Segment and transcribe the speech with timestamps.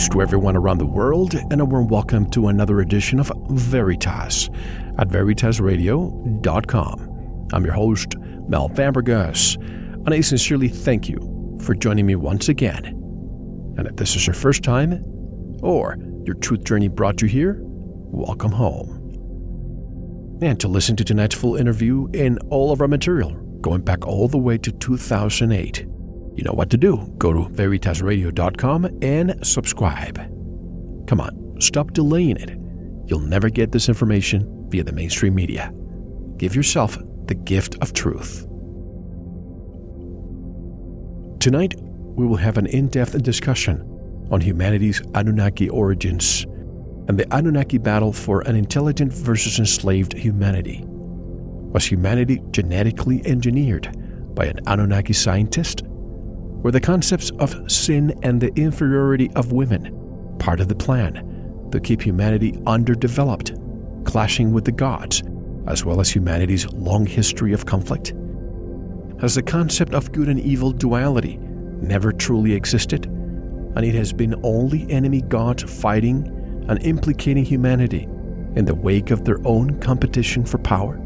[0.00, 4.48] Greetings to everyone around the world, and a warm welcome to another edition of Veritas
[4.96, 7.48] at VeritasRadio.com.
[7.52, 8.16] I'm your host,
[8.48, 12.86] Mel Fabregas, and I sincerely thank you for joining me once again.
[13.76, 15.04] And if this is your first time,
[15.62, 18.96] or your truth journey brought you here, welcome home.
[20.40, 24.28] And to listen to tonight's full interview and all of our material, going back all
[24.28, 25.84] the way to 2008
[26.34, 26.96] you know what to do.
[27.18, 30.16] Go to veritasradio.com and subscribe.
[31.06, 32.56] Come on, stop delaying it.
[33.06, 35.72] You'll never get this information via the mainstream media.
[36.36, 38.46] Give yourself the gift of truth.
[41.40, 43.80] Tonight, we will have an in depth discussion
[44.30, 46.44] on humanity's Anunnaki origins
[47.08, 50.84] and the Anunnaki battle for an intelligent versus enslaved humanity.
[50.84, 53.88] Was humanity genetically engineered
[54.34, 55.82] by an Anunnaki scientist?
[56.62, 61.80] Were the concepts of sin and the inferiority of women part of the plan to
[61.80, 63.54] keep humanity underdeveloped,
[64.04, 65.22] clashing with the gods,
[65.66, 68.12] as well as humanity's long history of conflict?
[69.22, 74.34] Has the concept of good and evil duality never truly existed, and it has been
[74.42, 76.26] only enemy gods fighting
[76.68, 78.02] and implicating humanity
[78.54, 80.96] in the wake of their own competition for power?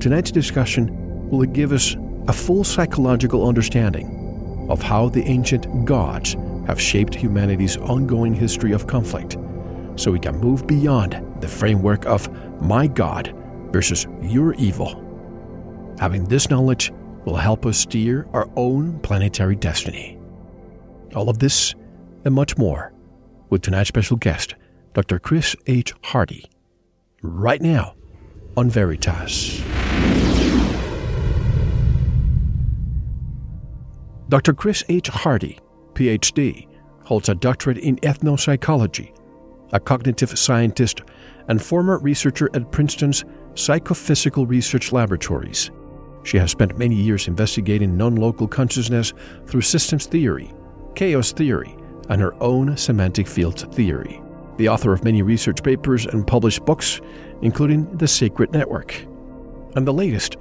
[0.00, 1.94] Tonight's discussion will give us
[2.28, 4.15] a full psychological understanding
[4.68, 6.34] of how the ancient gods
[6.66, 9.36] have shaped humanity's ongoing history of conflict,
[9.96, 12.28] so we can move beyond the framework of
[12.60, 13.34] my God
[13.72, 15.02] versus your evil.
[15.98, 16.92] Having this knowledge
[17.24, 20.18] will help us steer our own planetary destiny.
[21.14, 21.74] All of this
[22.24, 22.92] and much more
[23.50, 24.54] with tonight's special guest,
[24.94, 25.18] Dr.
[25.18, 25.94] Chris H.
[26.02, 26.44] Hardy,
[27.22, 27.94] right now
[28.56, 29.62] on Veritas.
[34.28, 34.54] Dr.
[34.54, 35.06] Chris H.
[35.06, 35.58] Hardy,
[35.94, 36.66] PhD,
[37.04, 39.12] holds a doctorate in ethnopsychology,
[39.72, 41.02] a cognitive scientist,
[41.46, 45.70] and former researcher at Princeton's Psychophysical Research Laboratories.
[46.24, 49.12] She has spent many years investigating non local consciousness
[49.46, 50.52] through systems theory,
[50.96, 51.76] chaos theory,
[52.08, 54.20] and her own semantic fields theory.
[54.56, 57.00] The author of many research papers and published books,
[57.42, 59.06] including The Sacred Network,
[59.76, 60.36] and the latest,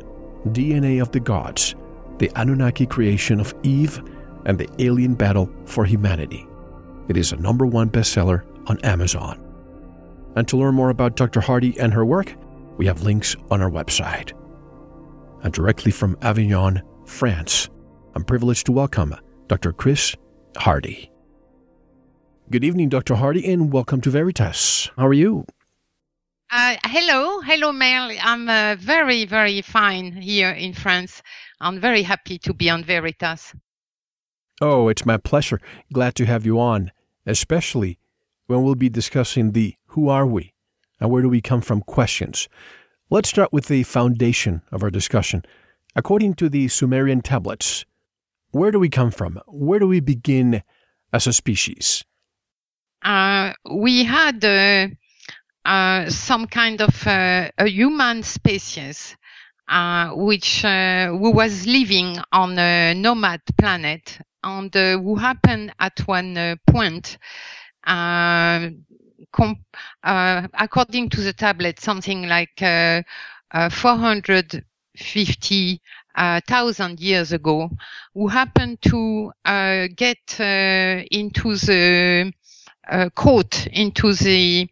[0.48, 1.76] DNA of the Gods
[2.18, 4.02] the Anunnaki creation of Eve
[4.46, 6.48] and the alien battle for humanity.
[7.08, 9.42] It is a number one bestseller on Amazon.
[10.36, 11.40] And to learn more about Dr.
[11.40, 12.34] Hardy and her work,
[12.78, 14.34] we have links on our website.
[15.44, 17.70] And directly from Avignon, France,
[18.16, 19.16] I'm privileged to welcome
[19.48, 19.72] Dr.
[19.72, 20.16] Chris
[20.58, 21.12] Hardy.
[22.50, 23.16] Good evening, Dr.
[23.16, 24.90] Hardy, and welcome to Veritas.
[24.98, 25.46] How are you?
[26.52, 28.12] Uh, hello, hello, Mel.
[28.22, 31.22] I'm uh, very, very fine here in France.
[31.60, 33.54] I'm very happy to be on Veritas.
[34.62, 35.60] Oh, it's my pleasure.
[35.92, 36.92] Glad to have you on,
[37.26, 38.00] especially
[38.48, 40.54] when we'll be discussing the who are we
[41.00, 42.48] and where do we come from questions.
[43.10, 45.44] Let's start with the foundation of our discussion.
[45.96, 47.86] According to the Sumerian tablets,
[48.52, 49.40] where do we come from?
[49.48, 50.64] Where do we begin
[51.12, 52.04] as a species?
[53.02, 54.88] Uh, we had uh,
[55.66, 59.16] uh, some kind of uh, a human species
[59.68, 64.20] uh, which uh, who was living on a nomad planet.
[64.44, 67.18] And uh, who happened at one uh, point
[67.88, 68.70] uh,
[70.04, 72.60] uh, according to the tablet something like
[73.72, 75.82] 450
[76.48, 77.70] thousand years ago
[78.14, 79.32] who happened to
[79.96, 82.32] get into the
[83.16, 84.70] court, into the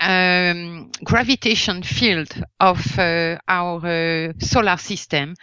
[0.00, 2.28] um, gravitation field
[2.60, 5.34] of uh, our uh, solar system.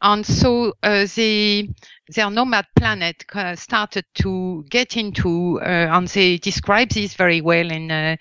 [0.00, 1.68] And so uh, the,
[2.08, 3.24] their nomad planet
[3.56, 8.18] started to get into, and they describe this very well in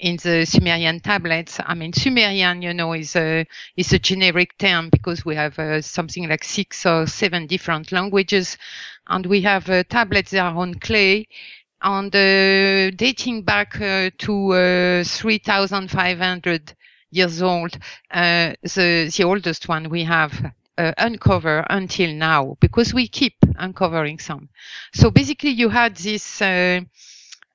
[0.00, 1.60] in the Sumerian tablets.
[1.64, 3.46] I mean, Sumerian, you know, is a
[3.76, 8.56] is a generic term because we have uh, something like six or seven different languages,
[9.08, 11.28] and we have uh, tablets that are on clay,
[11.82, 16.74] and uh, dating back uh, to uh, 3,500
[17.10, 17.76] years old.
[18.10, 24.18] Uh, the the oldest one we have uh, uncover until now because we keep uncovering
[24.18, 24.48] some.
[24.92, 26.80] So basically, you had this uh,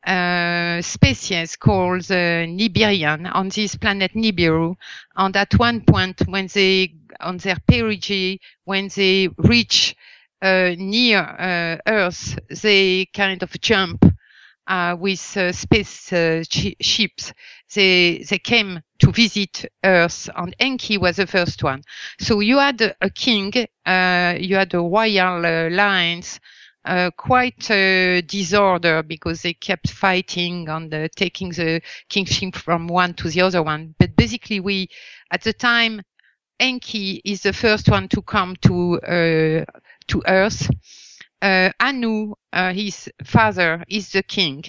[0.05, 4.75] uh, species called Nibirian on this planet Nibiru.
[5.15, 9.95] And at one point, when they on their perigee, when they reach
[10.77, 14.05] near uh, Earth, they kind of jump
[14.67, 17.33] uh, with uh, space uh, sh- ships.
[17.73, 21.81] They they came to visit Earth, and Enki was the first one.
[22.19, 23.53] So you had a, a king,
[23.85, 26.39] uh, you had a royal uh, lines,
[26.85, 33.13] uh, quite uh, disorder because they kept fighting and uh, taking the kingship from one
[33.15, 33.95] to the other one.
[33.99, 34.89] But basically, we
[35.31, 36.01] at the time,
[36.59, 39.65] Enki is the first one to come to uh,
[40.07, 40.69] to Earth.
[41.41, 44.63] Uh, Anu, uh, his father, is the king.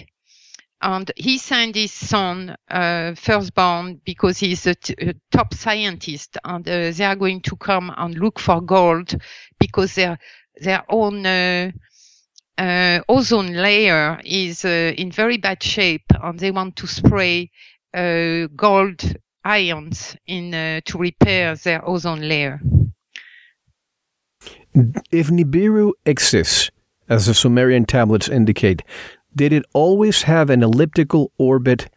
[0.81, 6.63] And he sent his son, uh, firstborn, because he's a, t- a top scientist, and
[6.63, 9.15] they are going to come and look for gold
[9.59, 10.19] because their
[10.59, 11.71] their own uh,
[13.09, 17.49] ozone layer is uh, in very bad shape, and they want to spray
[17.93, 19.01] uh, gold
[19.43, 22.59] ions in to repair their ozone layer.
[25.11, 26.69] If Nibiru exists,
[27.09, 28.83] as the Sumerian tablets indicate,
[29.35, 31.89] did it always have an elliptical orbit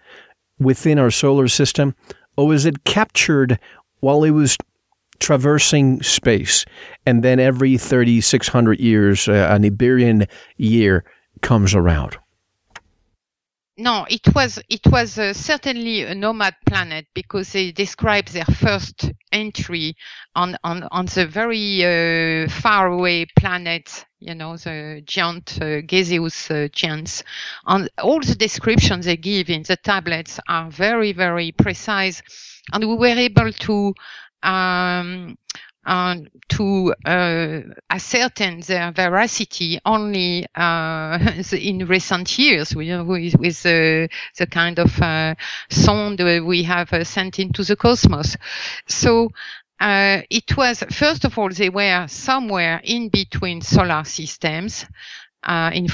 [0.58, 1.94] within our solar system,
[2.36, 3.58] or was it captured
[4.00, 4.56] while it was
[5.18, 6.64] traversing space,
[7.04, 11.04] and then every 3,600 years, uh, a Nibirian year
[11.42, 12.16] comes around?
[13.80, 19.10] No, it was it was uh, certainly a nomad planet because they describe their first
[19.32, 19.96] entry
[20.36, 26.50] on on on the very uh, far away planet, you know, the giant uh, gaseous
[26.50, 27.24] uh, giants.
[27.66, 32.20] And all the descriptions they give in the tablets are very very precise,
[32.74, 33.94] and we were able to
[34.42, 35.38] um,
[35.86, 36.16] uh,
[36.48, 41.18] to uh, ascertain their veracity only uh,
[41.52, 45.34] in recent years with, with the, the kind of uh,
[45.70, 48.36] sound we have uh, sent into the cosmos.
[48.88, 49.30] So
[49.80, 54.84] uh, it was, first of all, they were somewhere in between solar systems
[55.48, 55.88] in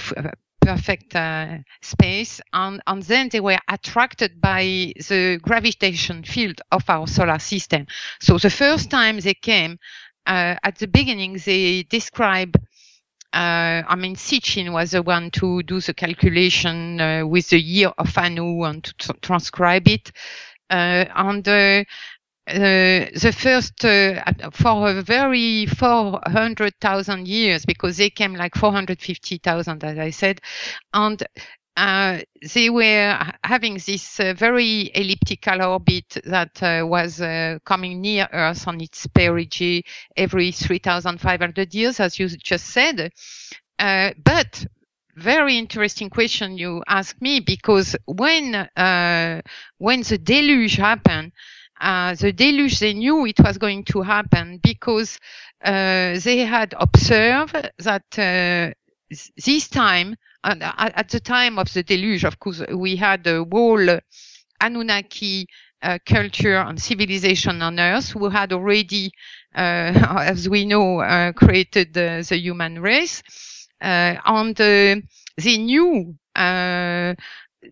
[0.66, 7.06] perfect uh, space and, and then they were attracted by the gravitation field of our
[7.06, 7.86] solar system
[8.20, 9.78] so the first time they came
[10.26, 12.56] uh, at the beginning they describe
[13.32, 17.92] uh, I mean, Sitchin was the one to do the calculation uh, with the year
[17.98, 20.10] of Anu and to tr- transcribe it.
[20.70, 21.46] Uh, and
[22.48, 24.22] uh, the first uh,
[24.52, 30.40] for a very 400,000 years because they came like 450,000 as I said
[30.94, 31.26] and
[31.76, 32.20] uh,
[32.54, 37.18] they were having this uh, very elliptical orbit that uh, was
[37.64, 39.82] coming near Earth on its perigee
[40.16, 43.12] every 3,500 years, as you just said.
[43.78, 44.66] but
[45.16, 48.68] very interesting question you asked me because when
[49.78, 51.32] when the deluge happened,
[51.80, 55.18] uh, the deluge, they knew it was going to happen because
[55.64, 58.72] uh, they had observed that uh,
[59.44, 63.98] this time, at, at, the time of the deluge, of course, we had a whole
[64.60, 65.46] Anunnaki
[65.82, 69.10] uh, culture and civilization on Earth who had already,
[69.54, 73.22] uh, as we know, uh, created the, the, human race.
[73.80, 75.02] and they
[75.58, 76.16] knew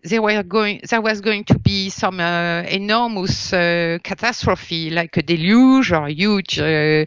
[0.03, 5.21] there were going there was going to be some uh, enormous uh, catastrophe like a
[5.21, 7.05] deluge or a huge uh,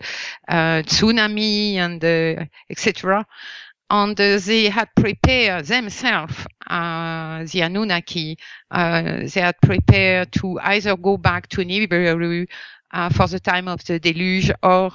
[0.49, 3.27] uh tsunami and uh, etc
[3.91, 8.37] and uh, they had prepared themselves the anunnaki
[8.71, 12.47] they had prepared to either go back to nibiru
[13.13, 14.91] for the time of the deluge or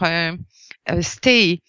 [1.01, 1.61] stay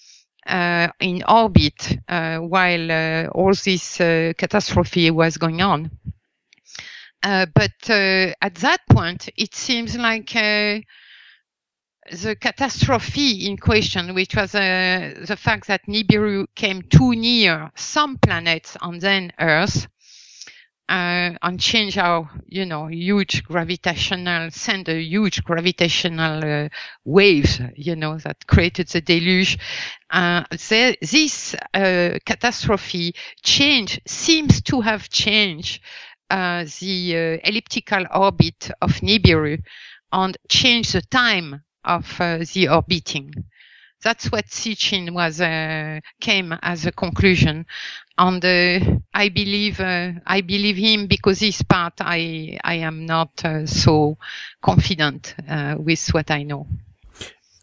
[0.47, 3.97] uh, in orbit uh, while uh, all this
[4.37, 5.91] catastrophe was going on.
[7.25, 10.35] But at that point, it seems like
[12.11, 18.19] the catastrophe in question, which was uh, the fact that Nibiru came too near some
[18.19, 19.87] planets and then Earth,
[20.89, 26.69] uh, and change our, you know, huge gravitational, send a huge gravitational uh,
[27.07, 29.59] waves, you know, that created the deluge.
[30.11, 35.81] Uh, this uh, catastrophe change seems to have changed
[36.35, 39.63] uh, the uh, elliptical orbit of Nibiru
[40.11, 43.33] and change the time of uh, the orbiting.
[44.03, 47.67] That's what Sitchin was uh, came as a conclusion,
[48.19, 48.45] and
[49.15, 54.19] I believe I believe him because this part I I am not so
[54.61, 55.37] confident
[55.79, 56.67] with what I know.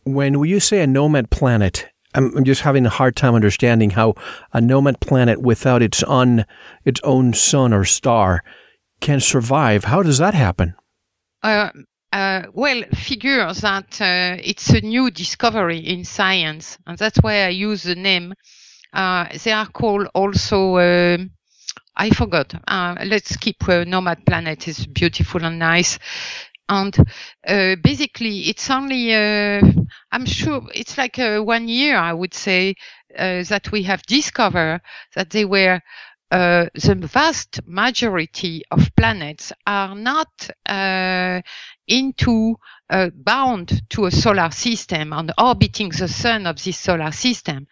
[0.04, 4.16] When you say a nomad planet, I'm, I'm just having a hard time understanding how
[4.54, 6.46] a nomad planet without its own
[6.86, 8.44] its own sun or star
[9.02, 9.86] can survive.
[9.86, 10.76] How does that happen?
[11.44, 11.70] Uh,
[12.14, 17.50] uh, well, figure that uh, it's a new discovery in science, and that's why I
[17.50, 18.34] use the name.
[18.94, 20.78] Uh, they are called also.
[20.78, 21.32] Um,
[21.96, 22.54] I forgot.
[22.68, 24.68] Uh, let's keep uh, Nomad Planet.
[24.68, 26.00] is beautiful and nice
[26.70, 26.98] and
[27.48, 29.62] uh, basically it's only uh,
[30.14, 32.74] i'm sure it's like uh, one year i would say
[33.18, 34.80] that we have discovered
[35.16, 35.82] that they were
[36.32, 41.42] uh, the vast majority of planets are not uh,
[41.88, 42.56] into
[43.16, 47.68] bound to a solar system and orbiting the sun of this solar system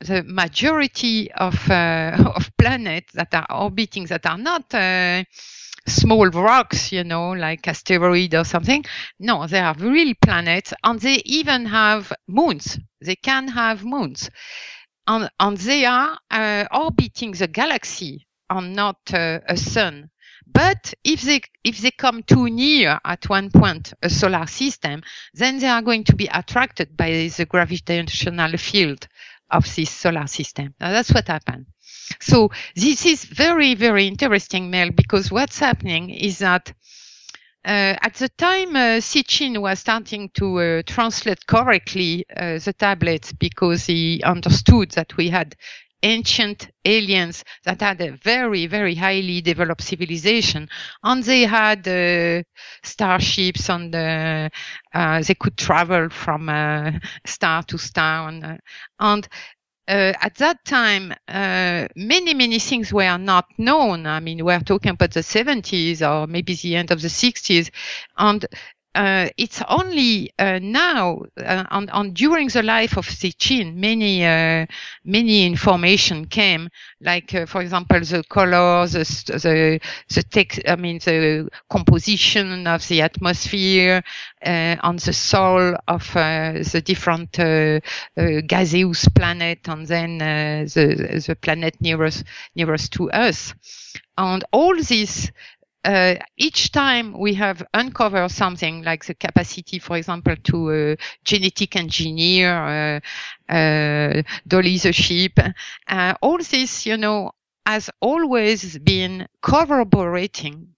[0.00, 4.74] the majority of of planets that are orbiting that are not
[5.86, 8.84] small rocks, you know, like asteroid or something.
[9.18, 12.78] No, they are real planets and they even have moons.
[13.00, 14.30] They can have moons.
[15.06, 20.10] And, and they are uh, orbiting the galaxy and not uh, a sun.
[20.46, 25.02] But if they if they come too near at one point a solar system,
[25.34, 29.08] then they are going to be attracted by the gravitational field
[29.50, 30.74] of this solar system.
[30.80, 31.66] Now that's what happened.
[32.20, 36.72] So this is very, very interesting, Mel, because what's happening is that
[37.66, 43.32] uh, at the time uh, Sitchin was starting to uh, translate correctly uh, the tablets
[43.32, 45.56] because he understood that we had
[46.02, 50.68] ancient aliens that had a very, very highly developed civilization,
[51.02, 52.42] and they had uh,
[52.84, 54.48] starships, and uh,
[54.94, 56.48] uh, they could travel from
[57.26, 58.60] star to star, and,
[59.00, 59.28] and
[59.88, 64.06] uh, at that time, uh, many, many things were not known.
[64.06, 67.70] I mean, we're talking about the 70s or maybe the end of the 60s.
[68.16, 68.44] And
[68.96, 74.64] uh, it's only uh, now uh, on, on, during the life of Sitchin, many uh,
[75.04, 76.70] many information came,
[77.02, 79.04] like uh, for example the color, the
[79.44, 79.80] the
[80.14, 84.02] the text, I mean the composition of the atmosphere,
[84.44, 87.32] uh, on the soul of the different
[88.48, 92.24] gaseous planet, and then the the planet nearest
[92.54, 93.52] nearest to us,
[94.16, 95.30] and all this
[95.86, 101.76] uh, each time we have uncovered something like the capacity, for example, to uh, genetic
[101.76, 103.00] engineer,
[103.48, 105.38] uh, uh dolly the sheep,
[105.88, 107.30] uh, all this, you know,
[107.64, 110.68] has always been corroborating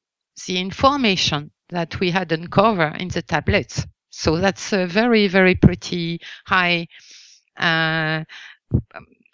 [0.46, 3.86] the information that we had uncovered in the tablets.
[4.10, 6.86] So that's a very, very pretty high
[7.56, 8.24] uh,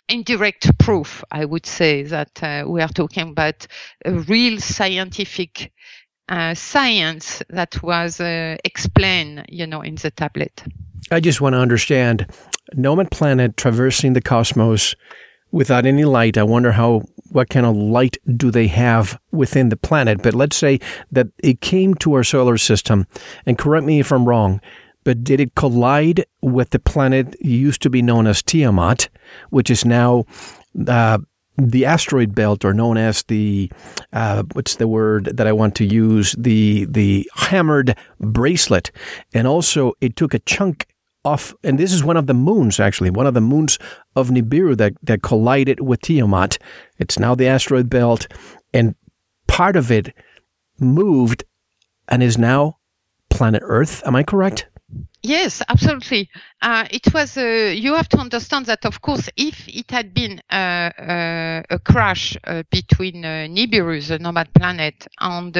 [0.08, 3.66] indirect proof, I would say, that uh, we are talking about
[4.04, 5.72] a real scientific
[6.28, 10.62] uh, science that was uh, explained, you know, in the tablet.
[11.10, 12.26] I just want to understand
[12.74, 14.94] Nomad Planet traversing the cosmos
[15.52, 16.38] without any light.
[16.38, 20.22] I wonder how, what kind of light do they have within the planet?
[20.22, 20.80] But let's say
[21.12, 23.06] that it came to our solar system,
[23.46, 24.60] and correct me if I'm wrong,
[25.04, 29.08] but did it collide with the planet used to be known as Tiamat,
[29.50, 30.24] which is now
[30.88, 31.18] uh,
[31.56, 33.70] the asteroid belt, or known as the
[34.12, 38.90] uh, what's the word that I want to use the the hammered bracelet,
[39.32, 40.86] and also it took a chunk
[41.24, 43.78] off, and this is one of the moons actually, one of the moons
[44.16, 46.58] of Nibiru that that collided with Tiamat.
[46.98, 48.26] It's now the asteroid belt,
[48.72, 48.94] and
[49.46, 50.12] part of it
[50.80, 51.44] moved
[52.08, 52.78] and is now
[53.30, 54.02] planet Earth.
[54.06, 54.66] Am I correct?
[55.24, 56.28] Yes, absolutely.
[56.60, 57.38] Uh, it was.
[57.38, 61.78] Uh, you have to understand that, of course, if it had been uh, uh a
[61.78, 65.56] crash uh, between uh, Nibiru, the nomad planet, and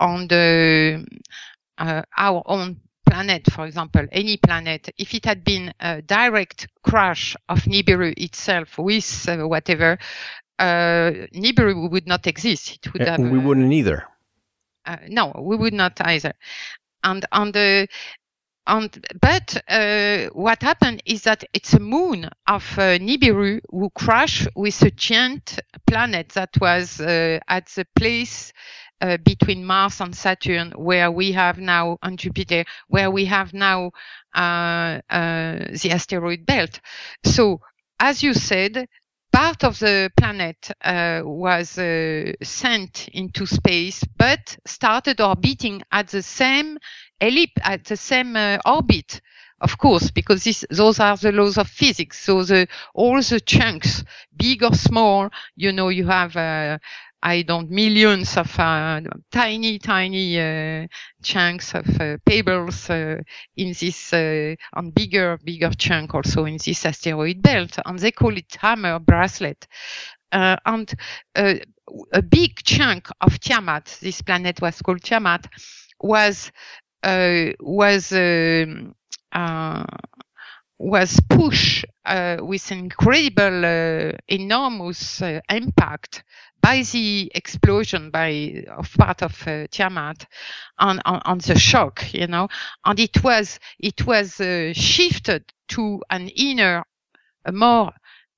[0.00, 1.04] on the
[1.78, 7.58] our own planet, for example, any planet, if it had been a direct crash of
[7.64, 9.98] Nibiru itself with whatever,
[10.58, 12.76] Nibiru would not exist.
[12.76, 13.20] It would have.
[13.20, 14.08] We wouldn't either.
[15.08, 16.32] no, we would not either
[17.06, 17.88] and on the
[18.68, 24.48] and but uh, what happened is that it's a moon of uh, Nibiru who crashed
[24.56, 28.52] with a giant planet that was uh, at the place
[29.00, 33.92] uh, between Mars and Saturn, where we have now on Jupiter, where we have now
[34.34, 36.80] uh, uh, the asteroid belt.
[37.24, 37.60] So,
[38.00, 38.88] as you said,
[39.36, 46.22] part of the planet uh, was uh, sent into space, but started orbiting at the
[46.22, 46.78] same
[47.20, 49.20] ellipse, at the same uh, orbit.
[49.60, 52.18] Of course, because this, those are the laws of physics.
[52.24, 56.78] So the all the chunks, big or small, you know, you have uh,
[57.22, 59.00] I don't millions of uh,
[59.32, 60.86] tiny, tiny uh,
[61.22, 63.18] chunks of uh, pebbles uh,
[63.56, 68.36] in this uh, on bigger, bigger chunk also in this asteroid belt, and they call
[68.36, 69.66] it hammer bracelet.
[70.32, 70.94] Uh, and
[71.36, 75.46] a big chunk of Tiamat, this planet was called Tiamat,
[76.00, 76.50] was
[77.60, 78.94] was um,
[80.78, 81.84] was pushed
[82.40, 86.24] with incredible, enormous impact
[86.66, 90.26] by the explosion by of part of uh, Tiamat
[90.80, 92.48] on, on, on the shock, you know,
[92.84, 96.84] and it was it was uh, shifted to an inner,
[97.44, 97.92] a more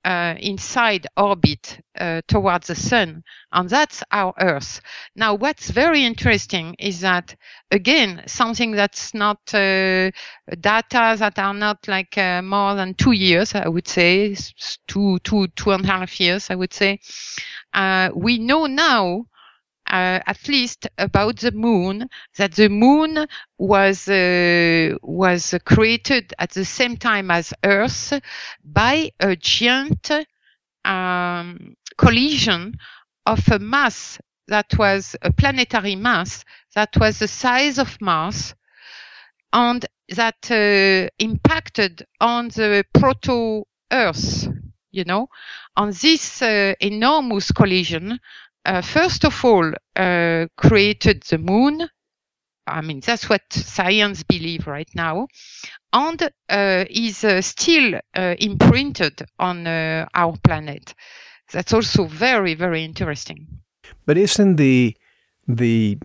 [0.05, 4.81] uh, inside orbit uh, towards the sun, and that's our Earth.
[5.17, 7.35] Now, what's very interesting is that
[7.71, 10.11] again, something that's not uh,
[10.61, 14.37] data that are not like uh, more than two years, I would say,
[14.87, 17.01] two, two, two and a half years, I would say.
[17.73, 19.27] Uh, we know now
[19.89, 23.27] uh, at least about the moon that the moon
[23.59, 28.13] was uh, was created at the same time as Earth
[28.65, 30.11] by a giant
[30.85, 32.77] um, collision
[33.27, 34.19] of a mass
[34.49, 38.55] that was a planetary mass that was the size of Mars
[39.53, 44.49] and that uh, impacted on the proto Earth.
[44.91, 45.29] You know,
[45.77, 48.19] on this uh, enormous collision,
[48.69, 51.89] uh, first of all, uh, created the moon.
[52.67, 55.27] I mean, that's what science believe right now,
[55.93, 60.95] and uh, is uh, still uh, imprinted on uh, our planet.
[61.51, 63.47] That's also very, very interesting.
[64.05, 64.95] But isn't the
[65.47, 65.99] the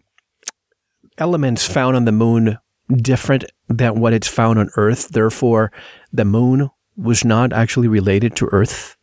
[1.17, 2.57] elements found on the moon
[2.95, 5.09] different than what it's found on Earth?
[5.09, 5.69] Therefore,
[6.13, 8.95] the moon was not actually related to Earth.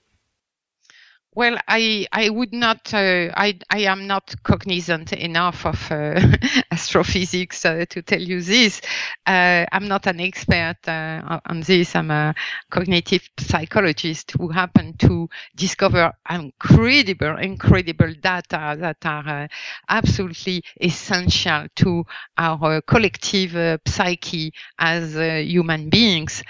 [1.32, 6.20] Well, I I would not uh, I I am not cognizant enough of uh,
[6.72, 8.80] astrophysics uh, to tell you this.
[9.24, 11.94] Uh, I'm not an expert uh, on this.
[11.94, 12.34] I'm a
[12.68, 19.48] cognitive psychologist who happened to discover incredible incredible data that are uh,
[19.88, 22.04] absolutely essential to
[22.38, 26.42] our collective psyche as human beings.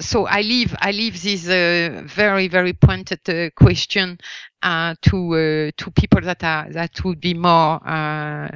[0.00, 4.18] So I leave I leave this very very pointed question
[4.66, 8.48] uh, to uh, to people that are that would be more uh,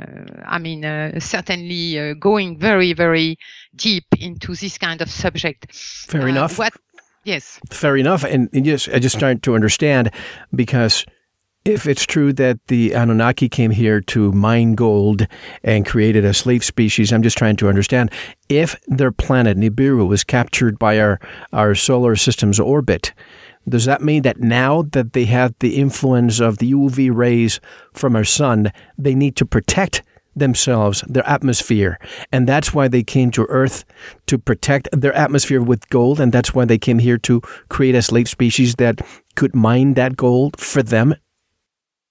[0.44, 3.38] I mean uh, certainly uh, going very very
[3.76, 5.72] deep into this kind of subject.
[5.72, 6.58] Fair enough.
[6.58, 6.74] What?
[7.22, 7.60] Yes.
[7.70, 10.10] Fair enough, and, and yes, I just started to understand
[10.54, 11.04] because
[11.64, 15.26] if it's true that the Anunnaki came here to mine gold
[15.62, 18.10] and created a slave species, I'm just trying to understand
[18.48, 21.20] if their planet Nibiru was captured by our
[21.52, 23.12] our solar system's orbit
[23.68, 27.60] does that mean that now that they have the influence of the UV rays
[27.92, 30.02] from our sun, they need to protect
[30.34, 31.98] themselves, their atmosphere.
[32.32, 33.84] And that's why they came to Earth
[34.26, 36.20] to protect their atmosphere with gold.
[36.20, 39.00] And that's why they came here to create a slave species that
[39.34, 41.14] could mine that gold for them.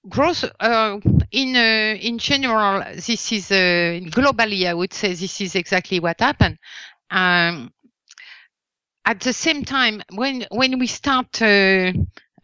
[0.08, 1.00] Growth uh,
[1.32, 4.66] in uh, in general, this is uh, globally.
[4.68, 6.58] I would say this is exactly what happened.
[7.12, 7.72] Um,
[9.06, 11.92] at the same time, when when we start uh,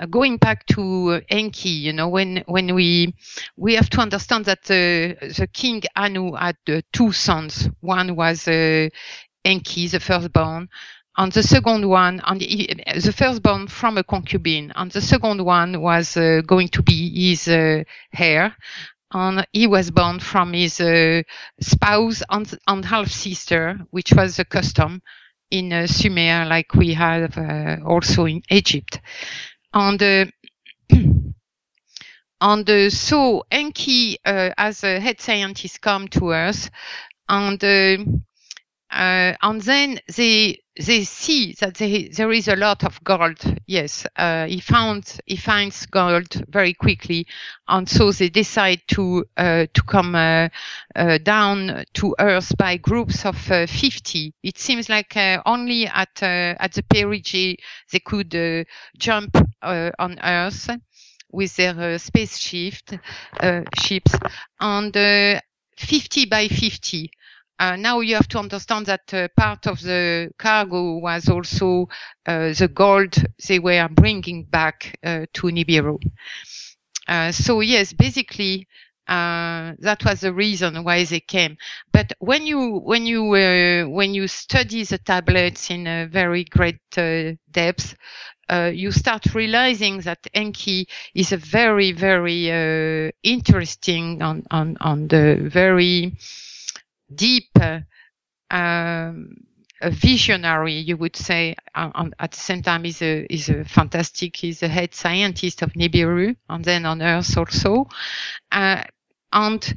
[0.09, 3.13] going back to Enki, you know, when when we
[3.57, 7.69] we have to understand that uh, the king Anu had uh, two sons.
[7.81, 8.89] One was uh,
[9.45, 10.69] Enki, the firstborn,
[11.17, 16.17] and the second one, and the, firstborn from a concubine, and the second one was
[16.17, 17.83] uh, going to be his uh,
[18.17, 18.55] heir.
[19.11, 21.21] And he was born from his uh,
[21.61, 25.01] spouse and, and half sister, which was the custom
[25.51, 28.99] in uh, Sumer, like we have uh, also in Egypt.
[29.73, 30.25] And uh,
[32.41, 36.69] and so Enki, as a head scientist, come to us,
[37.29, 37.63] and
[38.91, 43.39] uh, and then they they see that they, there is a lot of gold.
[43.65, 47.25] Yes, uh, he found he finds gold very quickly,
[47.67, 50.49] and so they decide to uh, to come uh,
[50.95, 54.33] uh down to Earth by groups of uh, 50.
[54.43, 57.57] It seems like only at at the perigee
[57.91, 58.67] they could
[58.97, 60.69] jump on Earth
[61.31, 62.75] with their spaceship
[63.77, 64.15] ships
[64.59, 65.41] and
[65.77, 67.11] 50 by 50
[67.59, 71.87] uh, now you have to understand that uh, part of the cargo was also
[72.25, 73.15] uh, the gold
[73.47, 75.99] they were bringing back uh, to Nibiru.
[77.07, 78.67] Uh, so yes, basically
[79.07, 81.57] uh, that was the reason why they came.
[81.91, 83.23] But when you when you
[83.89, 86.79] when you study the tablets in a very great
[87.51, 87.95] depth,
[88.49, 95.07] uh, you start realizing that Enki is a very, very uh, interesting on, on, on
[95.07, 96.13] the very
[97.13, 97.49] deep
[98.51, 99.35] um,
[99.81, 101.55] a visionary, you would say.
[101.75, 104.35] At the same time, he's a is a fantastic.
[104.35, 107.87] He's a head scientist of Nibiru, and then on Earth also.
[108.51, 108.83] Uh,
[109.33, 109.75] and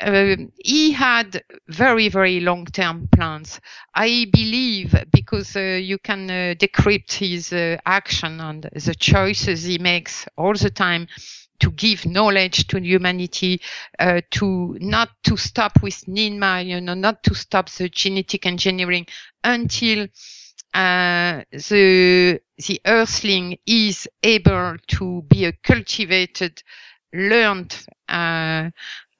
[0.00, 3.60] uh, he had very, very long-term plans.
[3.94, 9.78] I believe because uh, you can uh, decrypt his uh, action and the choices he
[9.78, 11.08] makes all the time
[11.60, 13.60] to give knowledge to humanity,
[13.98, 19.06] uh, to not to stop with Ninma, you know, not to stop the genetic engineering
[19.44, 20.08] until
[20.74, 26.62] uh, the the Earthling is able to be a cultivated,
[27.12, 27.76] learned
[28.08, 28.70] uh,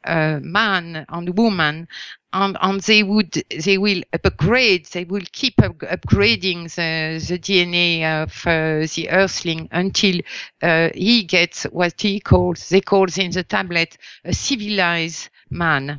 [0.05, 1.88] uh, man and woman
[2.33, 3.33] and, and they would
[3.65, 9.69] they will upgrade they will keep up, upgrading the, the DNA of uh, the earthling
[9.73, 10.19] until
[10.62, 15.99] uh, he gets what he calls they call in the tablet a civilized man.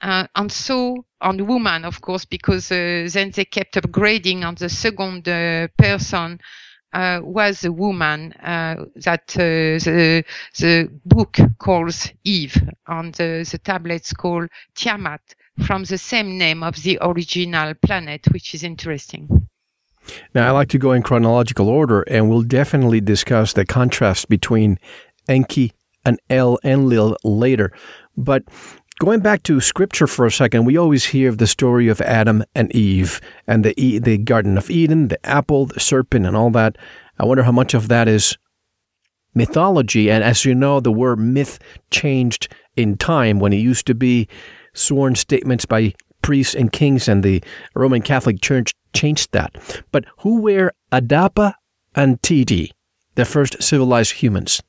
[0.00, 4.68] Uh, and so on woman of course because uh, then they kept upgrading on the
[4.68, 6.38] second uh, person
[6.96, 10.24] uh, was a woman uh, that uh, the,
[10.58, 12.56] the book calls Eve
[12.86, 15.20] and the, the tablets call Tiamat
[15.66, 19.48] from the same name of the original planet, which is interesting.
[20.34, 24.78] Now, I like to go in chronological order, and we'll definitely discuss the contrast between
[25.28, 25.72] Enki
[26.04, 27.72] and El Enlil later.
[28.16, 28.44] But
[28.98, 32.42] Going back to scripture for a second, we always hear of the story of Adam
[32.54, 36.78] and Eve and the the Garden of Eden, the apple, the serpent, and all that.
[37.18, 38.38] I wonder how much of that is
[39.34, 40.10] mythology.
[40.10, 41.58] And as you know, the word myth
[41.90, 44.28] changed in time when it used to be
[44.72, 49.84] sworn statements by priests and kings, and the Roman Catholic Church changed that.
[49.92, 51.52] But who were Adapa
[51.94, 52.72] and Titi,
[53.14, 54.62] the first civilized humans?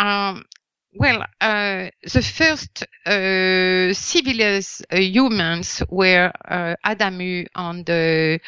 [0.00, 0.44] Um,
[0.98, 8.40] well, uh, the first uh, civilized uh, humans were uh, Adamu and the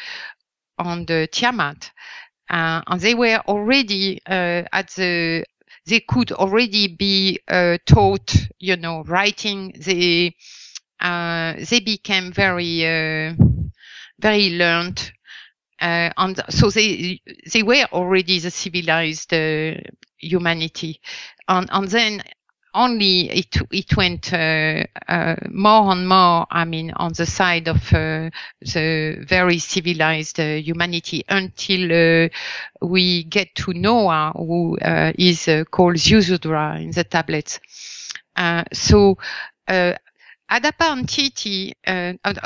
[0.77, 1.91] on the Tiamat,
[2.49, 5.45] uh, and they were already uh, at the.
[5.87, 7.39] They could already be
[7.87, 9.73] taught, you know, writing.
[9.79, 10.35] They
[11.01, 12.83] they became very
[14.19, 15.11] very learned
[15.81, 17.21] uh, and so they
[17.53, 19.75] they were already the civilized uh,
[20.19, 20.99] humanity
[21.47, 22.23] and and then
[22.73, 26.45] only it it went uh, uh, more and more.
[26.51, 28.29] I mean, on the side of uh,
[28.61, 31.91] the very civilized uh, humanity until
[32.25, 32.29] uh,
[32.81, 37.59] we get to Noah, who uh, is called Ziusudra in the tablets.
[38.73, 39.17] so.
[40.51, 41.73] Adapa and Titi,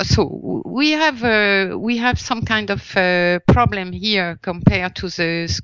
[0.04, 1.22] so we have
[1.80, 2.82] we have some kind of
[3.48, 5.62] problem here compared to the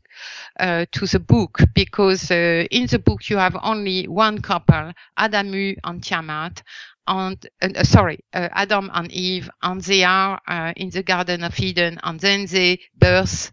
[0.60, 5.78] uh, to the book because uh, in the book you have only one couple, Adamu
[5.84, 6.64] and Tiamat,
[7.08, 11.60] and uh, sorry, uh, Adam and Eve, and they are uh, in the Garden of
[11.60, 13.52] Eden, and then they birth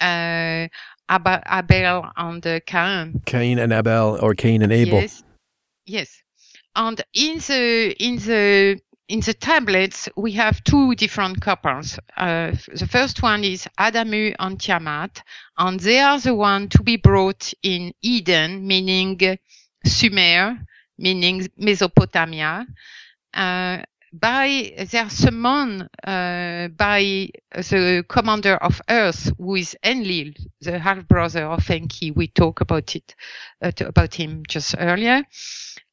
[0.00, 0.66] uh,
[1.08, 3.22] Abel and Cain.
[3.26, 5.00] Cain and Abel, or Cain and Abel.
[5.00, 5.22] Yes,
[5.86, 6.22] yes,
[6.76, 11.98] and in the in the in the tablets, we have two different couples.
[12.16, 15.22] Uh, the first one is Adamu and Tiamat,
[15.58, 19.18] and they are the one to be brought in Eden, meaning
[19.84, 20.58] Sumer,
[20.96, 22.66] meaning Mesopotamia,
[23.34, 30.78] uh, by they are summoned uh, by the commander of Earth, who is Enlil, the
[30.78, 32.10] half brother of Enki.
[32.10, 33.14] We talked about it
[33.62, 35.24] uh, about him just earlier,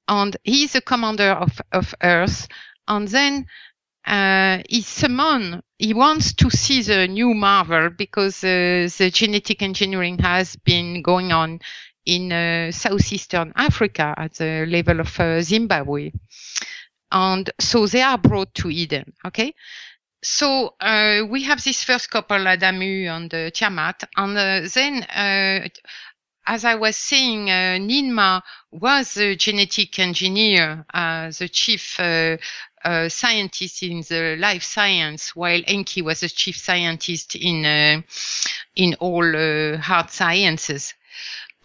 [0.07, 2.47] and he's the commander of of Earth.
[2.87, 3.47] And then
[4.05, 10.17] uh, he summon he wants to see the new marvel because uh, the genetic engineering
[10.19, 11.59] has been going on
[12.05, 16.11] in uh, southeastern africa at the level of uh, zimbabwe.
[17.11, 19.53] And so they are brought to eden okay?
[20.23, 24.03] So uh, we have this first couple adamu and uh, tiamat.
[24.15, 24.35] And
[24.69, 25.05] then
[26.47, 32.37] as I was saying, uh, Ninma was a genetic engineer, uh, the chief uh,
[32.83, 38.01] uh, scientist in the life science, while Enki was a chief scientist in uh,
[38.75, 40.93] in all uh, hard sciences.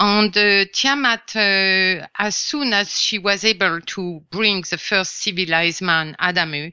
[0.01, 6.17] And uh, Tiamat, as soon as she was able to bring the first civilized man,
[6.19, 6.73] Adamu,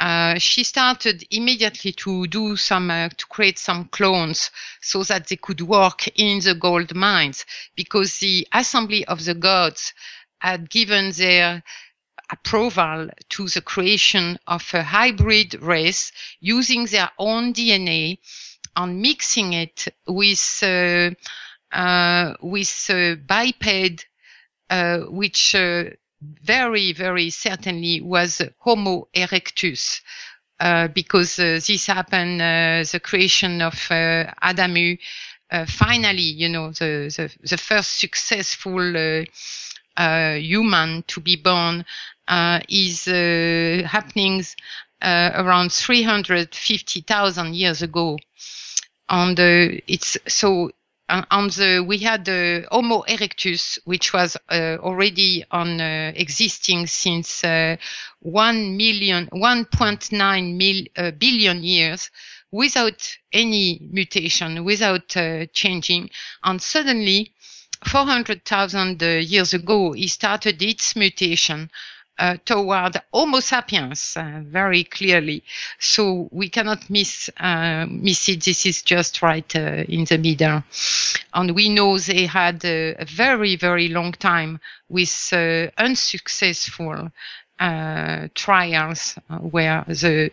[0.00, 5.36] uh, she started immediately to do some uh, to create some clones so that they
[5.36, 9.92] could work in the gold mines because the assembly of the gods
[10.38, 11.62] had given their
[12.30, 18.18] approval to the creation of a hybrid race using their own DNA
[18.76, 21.10] and mixing it with uh,
[21.72, 24.06] uh, with uh, biped,
[24.70, 25.54] uh, which
[26.20, 30.00] very very certainly was Homo erectus.
[30.60, 34.98] Uh, because this happened, the creation of Adamu,
[35.68, 39.24] finally, you know, the, the, the first successful
[39.96, 41.84] human to be born
[42.28, 44.44] uh, is uh, happening
[45.02, 48.18] uh, around 350,000 years ago.
[49.08, 50.70] And it's so
[51.08, 57.42] on the we had the Homo erectus, which was uh, already on uh, existing since
[57.44, 57.76] uh,
[58.20, 62.10] one million, 1.9 mil, billion years,
[62.50, 65.08] without any mutation, without
[65.52, 66.10] changing,
[66.44, 67.32] and suddenly.
[67.86, 71.70] 400,000 years ago, he started its mutation
[72.18, 75.42] uh, toward Homo sapiens uh, very clearly.
[75.78, 78.44] So we cannot miss uh, miss it.
[78.44, 80.62] This is just right uh, in the middle,
[81.34, 87.10] and we know they had a very very long time with uh, unsuccessful.
[87.60, 89.18] Uh, trials
[89.50, 90.30] where the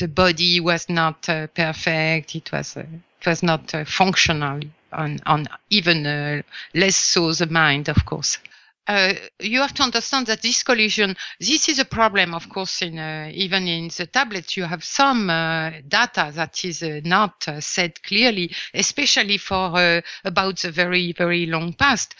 [0.00, 4.58] the body was not perfect, it was it was not functional,
[4.90, 6.42] and even
[6.74, 8.38] less so the mind, of course
[8.86, 12.98] uh, you have to understand that this collision, this is a problem, of course, in
[12.98, 17.60] uh, even in the tablets, you have some uh, data that is uh, not uh,
[17.60, 22.14] said clearly, especially for uh, about the very, very long past.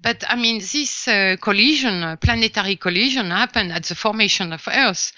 [0.00, 1.08] But I mean, this
[1.40, 5.12] collision, planetary collision happened at the formation of Earth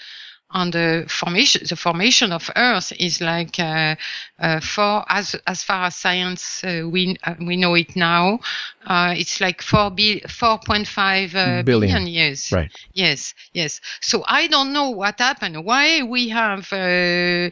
[0.53, 3.95] on the formation the formation of earth is like uh,
[4.39, 8.39] uh, for as as far as science uh, we uh, we know it now
[8.85, 11.65] uh, it's like 4 bi- 4.5 uh, billion.
[11.65, 12.51] billion years.
[12.51, 12.71] Right.
[12.93, 13.79] Yes yes.
[14.01, 15.63] So i don't know what happened.
[15.63, 17.51] Why we have the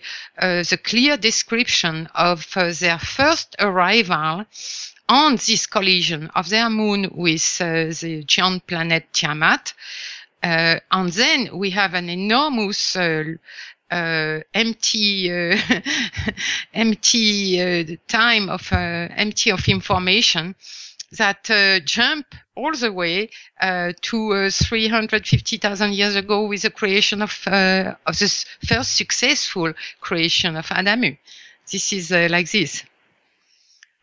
[0.83, 4.45] clear description of their first arrival
[5.09, 9.73] on this collision of their moon with the giant planet Tiamat
[10.41, 13.23] and then we have an enormous uh,
[13.91, 15.57] uh, empty uh,
[16.73, 20.55] empty uh, time of uh, empty of information
[21.11, 21.43] that
[21.85, 23.27] jump all the way
[24.01, 31.17] to 350,000 years ago with the creation of of this first successful creation of Adamu.
[31.71, 32.83] This is like this.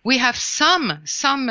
[0.02, 1.48] We have some some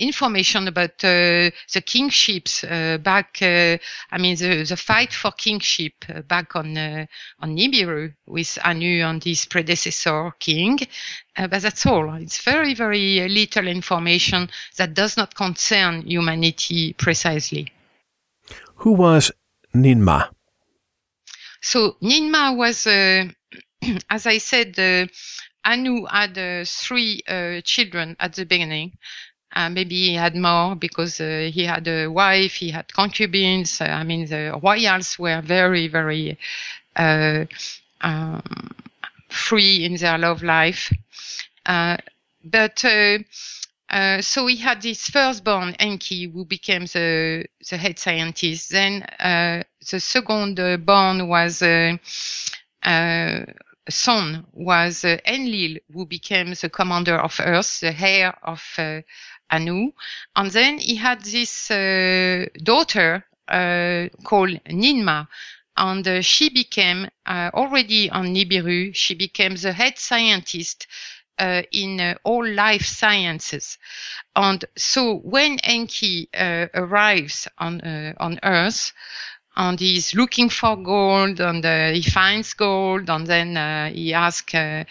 [0.00, 3.38] information about uh, the kingships uh, back.
[3.40, 3.76] Uh,
[4.10, 7.06] I mean, the, the fight for kingship uh, back on uh,
[7.40, 10.78] on Nibiru with Anu and his predecessor king.
[11.36, 12.12] Uh, but that's all.
[12.14, 17.72] It's very very little information that does not concern humanity precisely.
[18.76, 19.30] Who was
[19.74, 20.30] Ninma?
[21.60, 22.86] So Ninma was,
[24.10, 25.08] as I said.
[25.62, 27.20] Anu had three
[27.64, 28.96] children at the beginning.
[29.54, 33.80] Uh, maybe he had more because uh, he had a wife, he had concubines.
[33.80, 36.38] Uh, I mean, the royals were very, very
[36.94, 37.46] uh,
[38.00, 38.42] um,
[39.28, 40.92] free in their love life.
[41.66, 41.96] Uh,
[42.44, 43.18] but uh,
[44.22, 48.70] so he had his firstborn Enki, who became the the head scientist.
[48.70, 51.58] Then the second born was
[53.88, 58.62] son was Enlil, who became the commander of Earth, the heir of
[59.50, 59.92] Anu.
[60.36, 65.28] And then he had this uh, daughter uh, called Ninma.
[65.76, 70.86] And uh, she became uh, already on Nibiru, she became the head scientist
[71.38, 73.78] uh, in uh, all life sciences.
[74.36, 77.80] And so when Enki arrives on,
[78.18, 78.92] on Earth,
[79.60, 84.54] and he's looking for gold and uh, he finds gold and then uh, he asks
[84.54, 84.84] uh,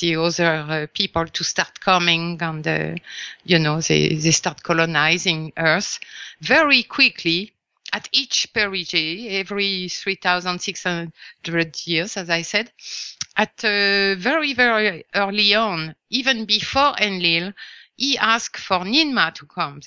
[0.00, 2.96] the other uh, people to start coming and uh,
[3.44, 6.00] you know they, they start colonizing earth
[6.40, 7.52] very quickly
[7.92, 12.72] at each perigee every 3600 years as i said
[13.36, 17.52] at uh, very very early on even before enlil
[17.96, 19.80] he asked for ninma to come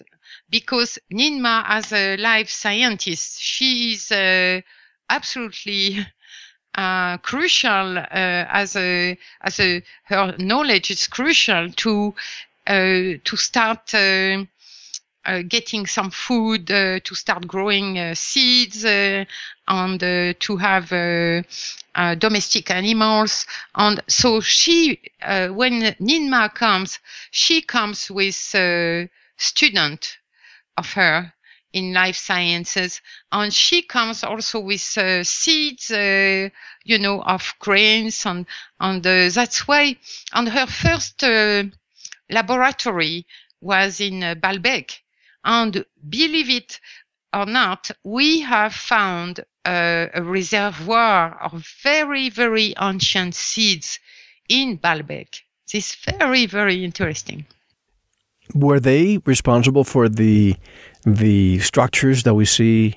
[0.52, 4.62] because Ninma, as a life scientist, she is uh,
[5.10, 6.06] absolutely
[6.76, 12.14] uh, crucial uh, as a as a her knowledge is crucial to
[12.68, 14.44] uh, to start uh,
[15.26, 20.90] uh, getting some food to start growing seeds and to have
[22.20, 23.46] domestic animals.
[23.76, 28.34] And so she, when Ninma comes, she comes with
[29.38, 30.18] student
[30.78, 31.34] of her
[31.74, 36.50] in life sciences, and she comes also with uh, seeds, uh,
[36.84, 38.46] you know, of grains, and
[38.80, 39.96] and uh, that's why.
[40.34, 41.64] And her first uh,
[42.30, 43.26] laboratory
[43.62, 45.00] was in uh, Baalbek,
[45.44, 46.80] and believe it
[47.34, 54.00] or not, we have found uh, a reservoir of very, very ancient seeds
[54.50, 55.42] in Baalbek.
[55.72, 57.46] This is very, very interesting.
[58.54, 60.56] Were they responsible for the
[61.06, 62.96] the structures that we see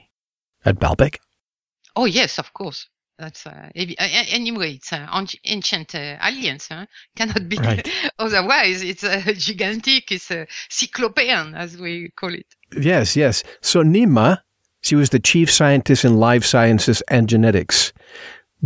[0.64, 1.19] at Baalbek?
[1.97, 2.88] Oh yes, of course.
[3.19, 4.75] That's uh, uh, anyway.
[4.75, 6.67] It's uh, an- ancient uh, aliens.
[6.69, 6.87] Huh?
[7.17, 7.88] Cannot be Right.
[8.19, 8.83] otherwise.
[8.83, 10.11] It's uh, gigantic.
[10.11, 12.47] It's uh, cyclopean, as we call it.
[12.77, 13.45] Yes, yes.
[13.61, 14.38] So Ninmah,
[14.81, 17.93] she was the chief scientist in life sciences and genetics.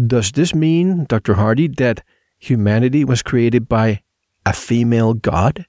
[0.06, 1.34] Does this mean, Dr.
[1.34, 2.02] Hardy, that
[2.38, 4.00] humanity was created by
[4.46, 5.66] a female god?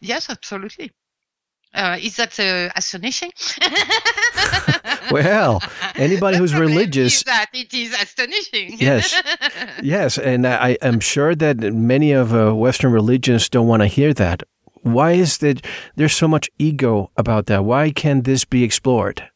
[0.00, 0.92] Yes, absolutely.
[1.74, 3.32] Uh, is that uh, astonishing?
[5.10, 5.62] Well,
[5.94, 8.76] anybody who's religious that it is astonishing.
[8.78, 9.14] Yes.
[9.82, 14.14] Yes, and I am sure that many of uh, Western religions don't want to hear
[14.14, 14.42] that.
[14.82, 15.64] Why is that
[15.96, 17.64] there's so much ego about that?
[17.64, 19.28] Why can't this be explored?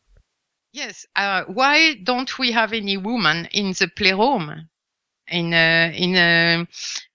[0.73, 1.07] Yes.
[1.15, 4.67] Uh, why don't we have any woman in the pleroma?
[5.29, 6.65] In uh, in uh,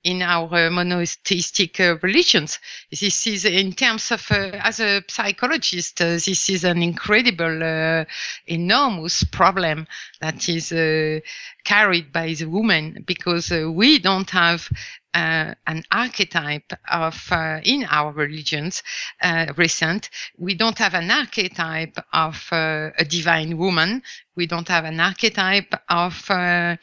[0.05, 2.59] in our uh, monotheistic uh, religions,
[2.91, 8.05] this is in terms of uh, as a psychologist, uh, this is an incredible, uh,
[8.45, 9.87] enormous problem
[10.21, 11.19] that is uh,
[11.63, 14.69] carried by the woman because uh, we don't have
[15.15, 18.83] uh, an archetype of uh, in our religions
[19.21, 20.09] uh, recent.
[20.37, 24.03] We don't have an archetype of uh, a divine woman.
[24.35, 26.75] We don't have an archetype of uh,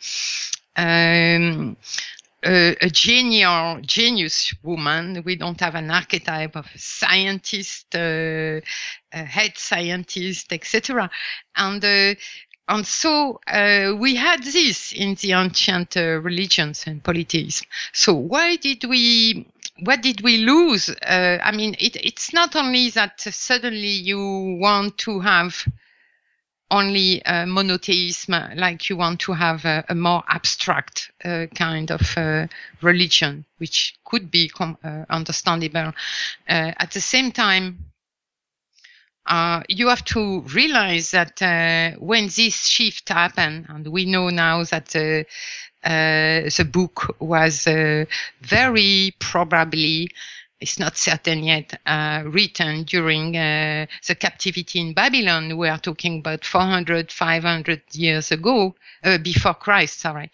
[0.77, 1.77] um,
[2.45, 8.61] a, a genial genius woman we don't have an archetype of scientist uh,
[9.11, 11.11] head scientist etc
[11.57, 12.15] and uh,
[12.69, 17.67] and so uh, we had this in the ancient uh, religions and polytheism.
[17.93, 19.47] So why did we?
[19.81, 20.89] What did we lose?
[20.89, 25.67] Uh, I mean, it, it's not only that suddenly you want to have
[26.73, 32.01] only uh, monotheism, like you want to have a, a more abstract uh, kind of
[32.17, 32.47] uh,
[32.81, 35.93] religion, which could be com- uh, understandable.
[36.49, 37.85] Uh, at the same time,
[39.27, 41.41] uh, you have to realize that
[42.01, 47.65] when this shift happened, and we know now that the book was
[48.41, 50.09] very probably,
[50.63, 55.59] it's not certain yet, uh, written during uh, the captivity in Babylon.
[55.59, 60.31] We are talking about 400, 500 years ago, uh, before Christ, sorry.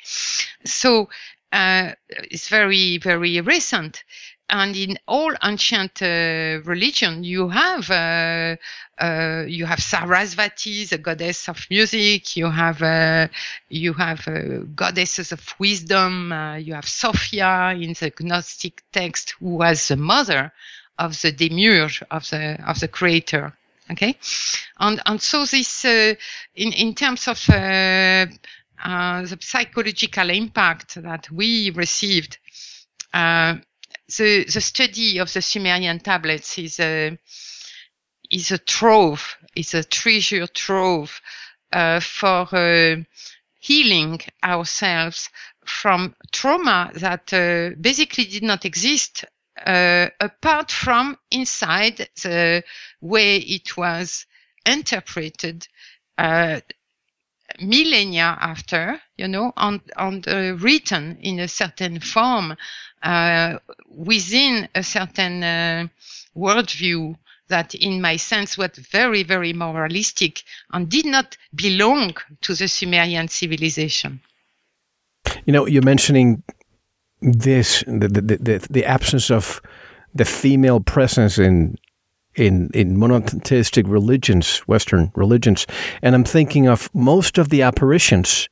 [0.65, 1.09] So
[1.51, 4.05] uh, it's very, very recent
[4.51, 8.57] and in all ancient uh, religion you have uh,
[9.01, 12.37] uh, you have Sarasvati, the goddess of music.
[12.37, 13.29] You have uh,
[13.69, 16.33] you have uh, goddesses of wisdom.
[16.33, 20.53] Uh, you have Sophia in the Gnostic text, who was the mother
[20.99, 23.53] of the demiurge of the of the creator.
[23.91, 24.17] Okay,
[24.81, 26.19] and and so this in
[26.55, 28.27] in terms of uh,
[28.85, 32.39] uh, the psychological impact that we received.
[34.17, 37.19] The, the study of the Sumerian tablets is a,
[38.31, 41.21] is a trove, is a treasure trove
[41.73, 42.97] uh, for uh,
[43.61, 45.29] healing ourselves
[45.67, 49.25] from trauma that uh, basically did not exist
[49.67, 52.63] uh, apart from inside the
[53.01, 54.27] way it was
[54.65, 55.67] interpreted
[56.17, 56.61] uh,
[57.61, 62.57] millennia after, you know, and, and uh, written in a certain form
[63.03, 63.59] uh,
[63.89, 65.89] within a certain uh,
[66.37, 67.17] worldview
[67.49, 73.29] that, in my sense, was very, very moralistic and did not belong to the Sumerian
[73.29, 74.21] civilization.
[75.47, 76.43] You know, you're mentioning
[77.21, 79.61] this the the, the, the absence of
[80.15, 81.77] the female presence in
[82.35, 85.67] in in monotheistic religions, Western religions,
[86.03, 88.49] and I'm thinking of most of the apparitions.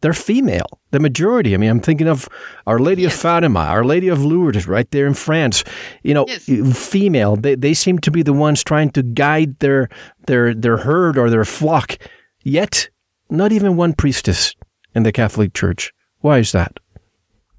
[0.00, 1.54] They're female, the majority.
[1.54, 2.28] I mean, I'm thinking of
[2.66, 5.62] Our Lady of Fatima, Our Lady of Lourdes, right there in France.
[6.02, 6.44] You know, Yes.
[6.88, 7.36] female.
[7.36, 9.88] They they seem to be the ones trying to guide their
[10.26, 11.98] their their herd or their flock.
[12.42, 12.88] Yet,
[13.28, 14.54] not even one priestess
[14.94, 15.92] in the Catholic Church.
[16.20, 16.80] Why is that?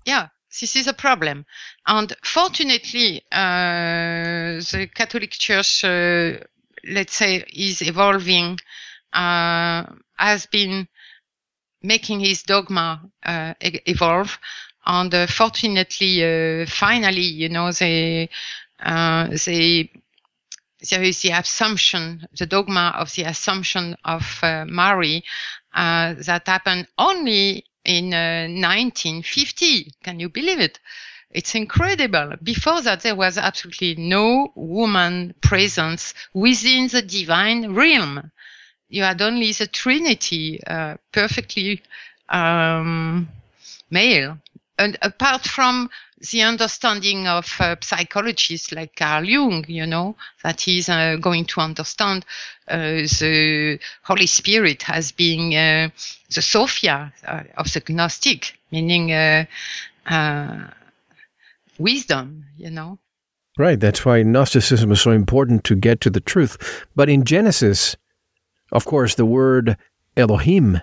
[0.05, 0.27] Yeah,
[0.59, 1.45] this is a problem.
[1.85, 6.39] And fortunately, uh, the Catholic Church uh,
[6.87, 8.57] let's say, is evolving,
[9.13, 9.85] uh,
[10.17, 10.87] has been
[11.81, 14.37] making his dogma uh, evolve.
[14.85, 18.29] And uh, fortunately, uh, finally, you know, they,
[18.79, 19.91] uh, they,
[20.89, 25.23] there is the assumption, the dogma of the assumption of uh, Mary
[25.73, 29.93] uh, that happened only in uh, 1950.
[30.03, 30.79] Can you believe it?
[31.29, 32.33] It's incredible.
[32.43, 38.31] Before that, there was absolutely no woman presence within the divine realm.
[38.91, 41.81] You had only the Trinity, uh, perfectly
[42.27, 43.29] um,
[43.89, 44.37] male.
[44.77, 45.89] And apart from
[46.29, 51.61] the understanding of uh, psychologists like Carl Jung, you know, that he's uh, going to
[51.61, 52.25] understand
[52.67, 55.89] uh, the Holy Spirit as being uh,
[56.35, 59.45] the Sophia uh, of the Gnostic, meaning uh,
[61.79, 62.99] wisdom, you know.
[63.57, 63.79] Right.
[63.79, 66.85] That's why Gnosticism is so important to get to the truth.
[66.93, 67.95] But in Genesis,
[68.71, 69.77] of course, the word
[70.15, 70.81] Elohim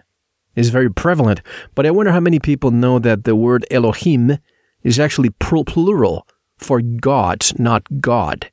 [0.55, 1.41] is very prevalent.
[1.75, 4.39] But I wonder how many people know that the word Elohim
[4.83, 6.27] is actually plural
[6.59, 8.51] for gods, not God.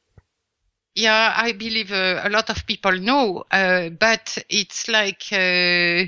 [0.95, 6.05] Yeah, I believe uh, a lot of people know, uh, but it's like uh,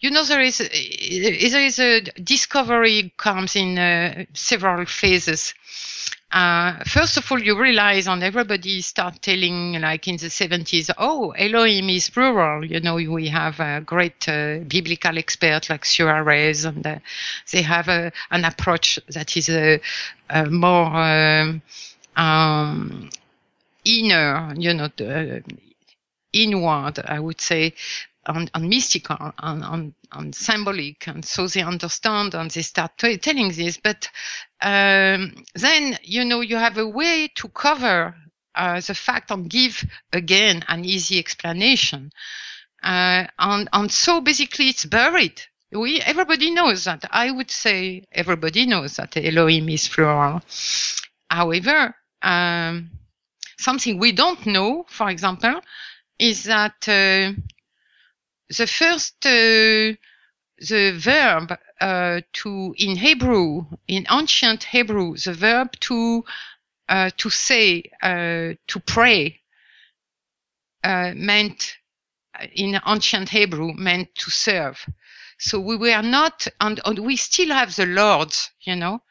[0.00, 5.54] you know there is there is a discovery comes in uh, several phases.
[6.34, 11.30] Uh, first of all, you realize, and everybody start telling, like in the 70s, oh,
[11.30, 12.64] Elohim is plural.
[12.64, 16.98] You know, we have a great uh, biblical expert like Suarès, and uh,
[17.52, 19.80] they have a, an approach that is a,
[20.28, 21.62] a more um,
[22.16, 23.10] um,
[23.84, 24.88] inner, you know,
[26.32, 27.74] inward, I would say,
[28.26, 31.06] on, on mystical, on, on, on symbolic.
[31.06, 33.76] And so they understand and they start t- telling this.
[33.76, 34.08] But
[34.60, 38.14] um, then, you know, you have a way to cover
[38.54, 42.10] uh, the fact and give again an easy explanation.
[42.82, 45.40] Uh, and, and so basically it's buried.
[45.72, 47.04] We, everybody knows that.
[47.10, 50.42] I would say everybody knows that Elohim is plural.
[51.30, 52.90] However, um,
[53.58, 55.60] something we don't know, for example,
[56.18, 57.32] is that uh,
[58.56, 59.94] the first uh,
[60.58, 66.24] the verb uh, to in Hebrew in ancient Hebrew the verb to
[66.88, 69.40] uh, to say uh, to pray
[70.84, 71.76] uh, meant
[72.54, 74.84] in ancient Hebrew meant to serve.
[75.38, 79.02] So we were not and, and we still have the Lord, you know.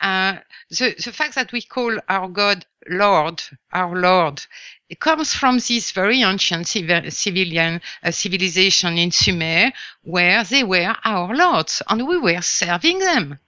[0.00, 0.38] Uh,
[0.70, 4.44] the, the fact that we call our God Lord, our Lord,
[4.88, 9.72] it comes from this very ancient civilian uh, civilization in Sumer,
[10.02, 13.38] where they were our lords and we were serving them.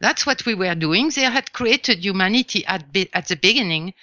[0.00, 1.08] That's what we were doing.
[1.10, 3.94] They had created humanity at, be, at the beginning,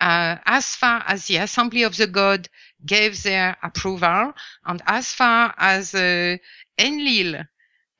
[0.00, 2.48] uh, as far as the assembly of the god
[2.84, 4.34] gave their approval,
[4.66, 6.36] and as far as uh,
[6.78, 7.44] Enlil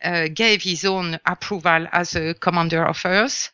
[0.03, 3.53] uh, gave his own approval as a commander of Earth,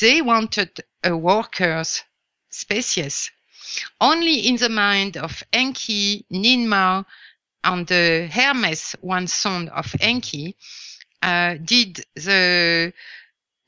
[0.00, 2.02] they wanted a workers
[2.50, 3.30] species.
[4.00, 7.04] Only in the mind of Enki, Ninmah,
[7.64, 10.56] and the Hermes, one son of Enki,
[11.22, 12.92] uh, did the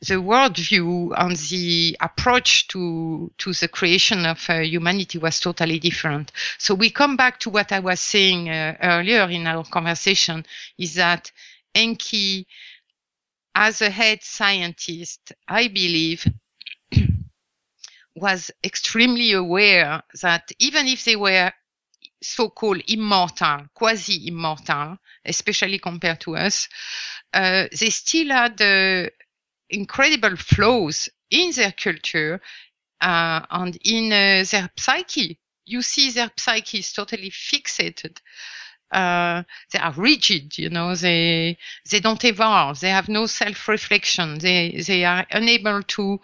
[0.01, 6.31] the worldview and the approach to to the creation of uh, humanity was totally different.
[6.59, 10.47] So we come back to what I was saying uh, earlier in our conversation:
[10.79, 11.33] is that
[11.75, 12.47] Enki,
[13.59, 16.25] as a head scientist, I believe,
[18.15, 21.53] was extremely aware that even if they were
[22.23, 26.69] so-called immortal, quasi-immortal, especially compared to us,
[27.35, 29.09] uh, they still had uh,
[29.71, 32.41] incredible flaws in their culture
[33.01, 35.37] uh, and in uh, their psyche.
[35.67, 38.19] You see their psyche is totally fixated.
[38.91, 41.59] Uh, they are rigid, you know, they,
[41.91, 42.81] they don't evolve.
[42.81, 44.39] They have no self-reflection.
[44.39, 46.21] They, they are unable to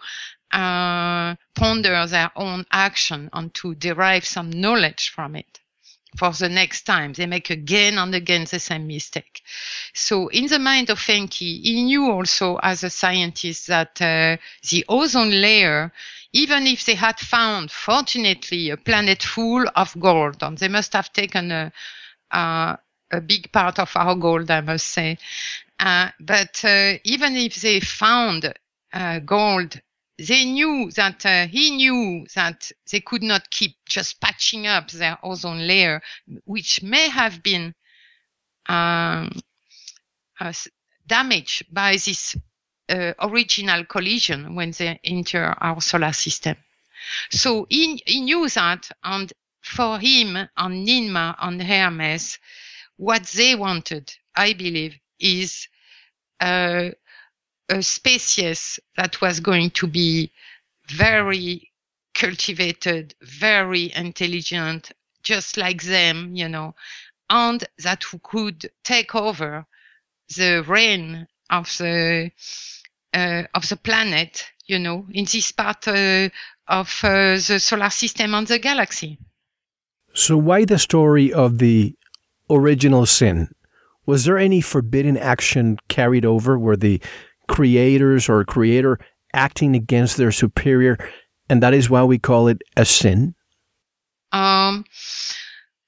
[0.51, 5.59] uh, ponder their own action and to derive some knowledge from it
[6.17, 7.13] for the next time.
[7.13, 9.41] They make again and again the same mistake.
[9.93, 14.37] So in the mind of Enki, he knew also as a scientist that uh,
[14.69, 15.91] the ozone layer,
[16.33, 21.11] even if they had found, fortunately, a planet full of gold, and they must have
[21.11, 21.71] taken a,
[22.31, 22.77] a,
[23.11, 25.17] a big part of our gold, I must say.
[25.79, 28.53] Uh, but uh, even if they found
[28.93, 29.81] uh, gold
[30.17, 35.17] they knew that uh, he knew that they could not keep just patching up their
[35.23, 36.01] ozone layer,
[36.45, 37.75] which may have been
[38.67, 39.31] um,
[40.39, 40.53] uh,
[41.05, 42.35] damaged by this
[42.89, 46.55] uh, original collision when they enter our solar system.
[47.29, 49.31] So he, he knew that, and
[49.65, 52.37] for him and Ninmah and Hermes,
[52.97, 55.67] what they wanted, I believe, is
[56.39, 56.91] uh,
[57.69, 60.31] a species that was going to be
[60.87, 61.71] very
[62.13, 64.91] cultivated, very intelligent,
[65.23, 66.75] just like them, you know,
[67.29, 69.65] and that could take over
[70.37, 72.31] the reign of the
[73.13, 76.29] uh, of the planet, you know, in this part uh,
[76.67, 79.17] of uh, the solar system and the galaxy.
[80.15, 81.93] So, why the story of the
[82.49, 83.49] original sin?
[84.05, 87.01] Was there any forbidden action carried over where the
[87.49, 88.97] creators or creator
[89.33, 90.97] acting against their superior,
[91.49, 93.35] and that is why we call it a sin?
[94.31, 94.85] Um,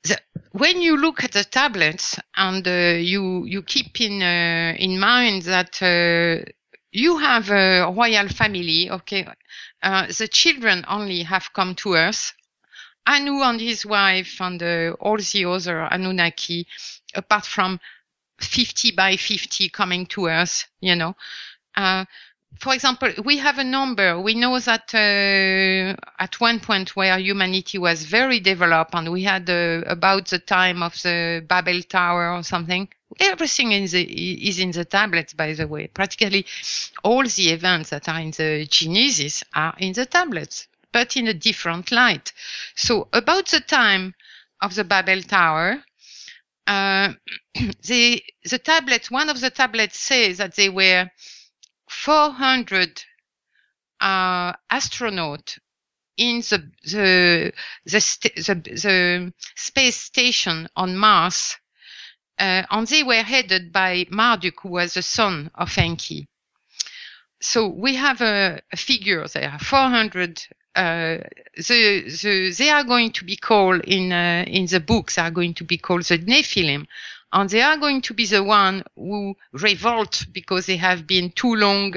[0.03, 0.19] the,
[0.51, 5.43] when you look at the tablets and uh, you you keep in uh, in mind
[5.43, 6.43] that uh,
[6.91, 9.25] you have a royal family, okay,
[9.83, 12.33] uh, the children only have come to Earth.
[13.07, 16.67] Anu and his wife and uh, all the other Anunnaki,
[17.15, 17.79] apart from
[18.39, 21.15] 50 by 50 coming to Earth, you know.
[21.75, 22.05] Uh,
[22.59, 24.19] for example, we have a number.
[24.19, 29.49] We know that uh, at one point where humanity was very developed, and we had
[29.49, 32.87] uh, about the time of the Babel Tower or something.
[33.19, 34.01] Everything in the,
[34.47, 35.87] is in the tablets, by the way.
[35.87, 36.45] Practically
[37.03, 41.33] all the events that are in the Genesis are in the tablets, but in a
[41.33, 42.33] different light.
[42.75, 44.13] So about the time
[44.61, 45.83] of the Babel Tower,
[46.65, 47.13] uh,
[47.83, 51.09] the the tablets, one of the tablets says that they were
[51.89, 53.03] 400
[53.99, 55.59] uh, astronauts
[56.17, 57.53] in the the
[57.85, 61.55] the, st- the the, space station on Mars,
[62.39, 66.27] uh, and they were headed by Marduk, who was the son of Enki.
[67.39, 70.41] So we have a, a figure there, 400.
[70.77, 71.17] Uh,
[71.55, 75.53] the, the, they are going to be called in uh, in the books are going
[75.55, 76.85] to be called the Nephilim,
[77.33, 81.55] and they are going to be the one who revolt because they have been too
[81.55, 81.93] long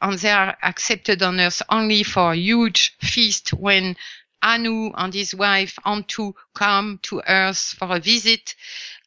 [0.00, 3.96] and they are accepted on earth only for a huge feast when
[4.42, 8.54] Anu and his wife want to come to earth for a visit.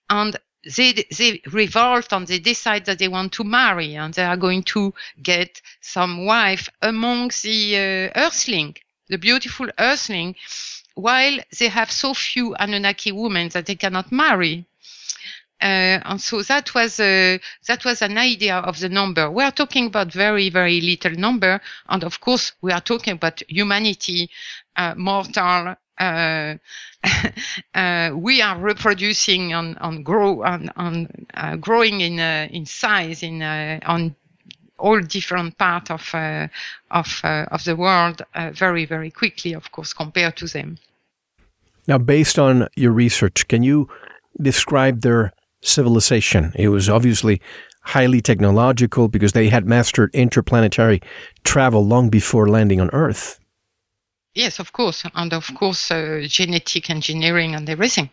[0.09, 0.35] And
[0.75, 4.63] they, they revolt and they decide that they want to marry and they are going
[4.63, 8.75] to get some wife among the uh, earthling,
[9.09, 10.35] the beautiful earthling,
[10.95, 14.65] while they have so few Anunnaki women that they cannot marry.
[15.59, 17.37] Uh, and so that was uh,
[17.67, 19.31] that was an idea of the number.
[19.31, 23.41] We are talking about very very little number, and of course we are talking about
[23.47, 24.29] humanity,
[24.75, 25.75] uh, mortal.
[25.99, 26.55] Uh,
[27.73, 33.41] uh, we are reproducing and, and grow and, and uh, growing in in size in
[33.41, 34.15] on
[34.77, 36.47] all different parts of uh,
[36.91, 40.77] of uh, of the world uh, very very quickly, of course, compared to them.
[41.87, 43.89] Now, based on your research, can you
[44.41, 46.51] describe their civilization.
[46.55, 47.41] It was obviously
[47.81, 51.01] highly technological because they had mastered interplanetary
[51.43, 53.39] travel long before landing on Earth.
[54.33, 58.09] Yes, of course, and of course, uh, genetic engineering and everything.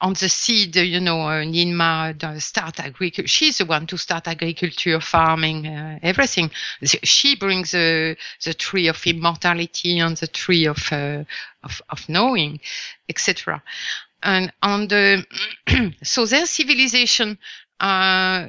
[0.00, 3.28] Uh, on the seed, you know, uh, Ninmah start agriculture.
[3.28, 6.50] She's the one to start agriculture, farming, uh, everything.
[6.84, 11.24] She brings the the tree of immortality and the tree of uh,
[11.64, 12.60] of, of knowing,
[13.08, 13.62] etc
[14.22, 15.24] and on the
[16.02, 17.38] so their civilization
[17.80, 18.48] uh,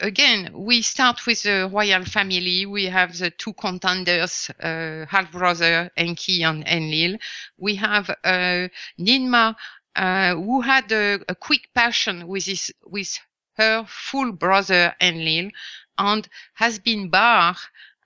[0.00, 2.64] again, we start with the royal family.
[2.64, 7.18] We have the two contenders, uh, half brother Enki and Enlil.
[7.58, 8.68] We have uh,
[8.98, 9.56] Ninmah,
[9.96, 13.18] uh, who had a, a, quick passion with his with
[13.56, 15.50] her full brother Enlil,
[15.98, 17.56] and has been barred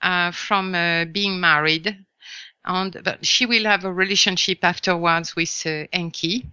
[0.02, 2.04] uh, from uh, being married
[2.66, 6.44] and she will have a relationship afterwards with uh, Enki.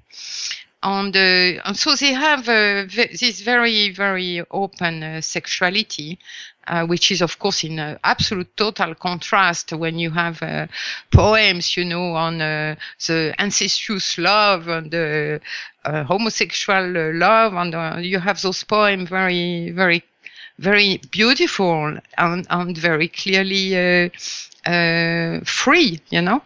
[0.84, 6.20] And, uh, and, so they have uh, this very, very open uh, sexuality,
[6.68, 10.68] uh, which is, of course, in absolute total contrast when you have uh,
[11.10, 12.76] poems, you know, on uh,
[13.08, 15.40] the ancestral love and the
[15.86, 20.04] homosexual love, and you have those poems very, very,
[20.60, 24.10] very beautiful and, and very clearly
[24.66, 26.42] uh, free, you know.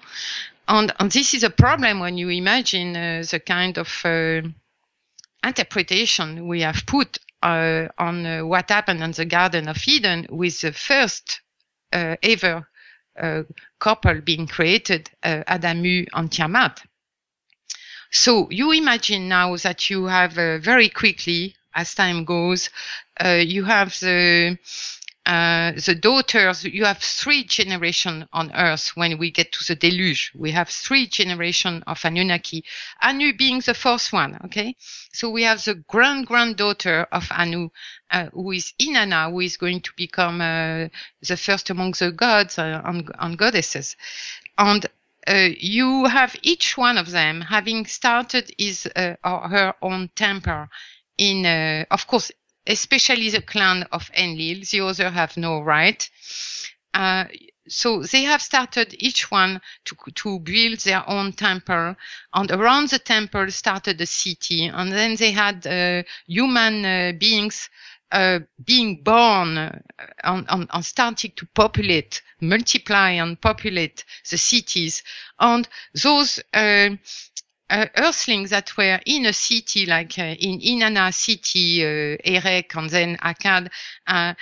[0.68, 4.42] And, and this is a problem when you imagine uh, the kind of uh,
[5.44, 10.60] interpretation we have put uh, on uh, what happened in the Garden of Eden with
[10.62, 11.42] the first
[11.94, 12.68] uh, ever
[13.80, 16.84] couple being created, Adamu and Tiamat.
[18.12, 22.70] So you imagine now that you have very quickly, as time goes,
[23.26, 24.60] you have the
[25.28, 30.32] uh, the daughters, you have three generations on Earth when we get to the deluge.
[30.34, 32.64] We have three generations of Anunnaki,
[33.02, 34.40] Anu being the fourth one.
[34.46, 34.74] Okay.
[35.12, 37.70] So we have the grand granddaughter of Anu,
[38.10, 40.88] uh, who is Inanna, who is going to become uh,
[41.22, 43.98] the first among the gods uh, and, and goddesses.
[44.58, 44.86] And
[45.28, 50.68] uh, you have each one of them having started his uh, or her own temple
[51.18, 52.32] in, uh, of course,
[52.68, 54.64] especially the clan of Enlil.
[54.70, 56.10] The other have no right.
[56.94, 57.26] Uh,
[57.68, 61.96] so they have started each one to, to build their own temple
[62.34, 67.70] and around the temple started a city and then they had uh, human uh, beings
[68.12, 69.78] uh, being born uh,
[70.24, 75.04] and, and, and, starting to populate, multiply and populate the cities.
[75.40, 75.68] And
[76.04, 76.40] those
[77.70, 82.90] uh, earthlings that were in a city like uh, in Inanna city, uh, Erech and
[82.90, 83.70] then Akkad,
[84.08, 84.34] uh,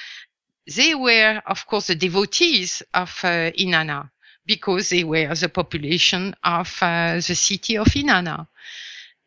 [0.75, 4.09] they were of course the devotees of uh, Inanna
[4.45, 8.47] because they were the population of uh, the city of Inanna.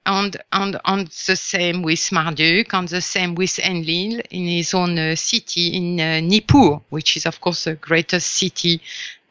[0.07, 4.99] And, and, and the same with Marduk and the same with Enlil in his own
[4.99, 8.81] uh, city in Nippur, which is of course the greatest city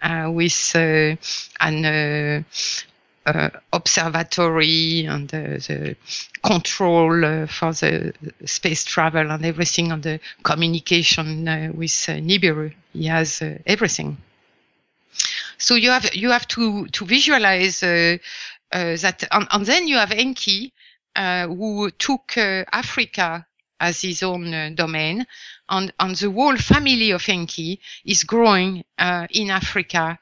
[0.04, 2.46] with an
[3.74, 5.96] observatory and the
[6.44, 8.14] control uh, for the
[8.46, 12.74] space travel and everything and the communication uh, with Nibiru.
[12.94, 14.18] He has everything.
[15.58, 20.72] So you have you have to to visualize that, and, and, then you have Enki,
[21.16, 23.46] who took Africa
[23.80, 25.26] as his own uh, domain.
[25.70, 30.18] And, and the whole family of Enki is growing uh, in Africa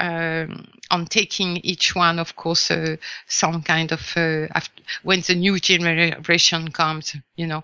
[0.00, 5.34] um, on taking each one, of course, uh, some kind of uh, after, when the
[5.34, 7.62] new generation comes, you know,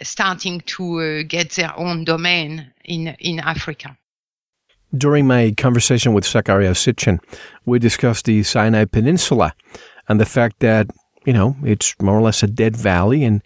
[0.00, 3.96] starting to uh, get their own domain in in Africa.
[4.94, 7.18] During my conversation with Zecharia Sitchin,
[7.64, 9.54] we discussed the Sinai Peninsula
[10.08, 10.88] and the fact that
[11.24, 13.42] you know it's more or less a dead valley and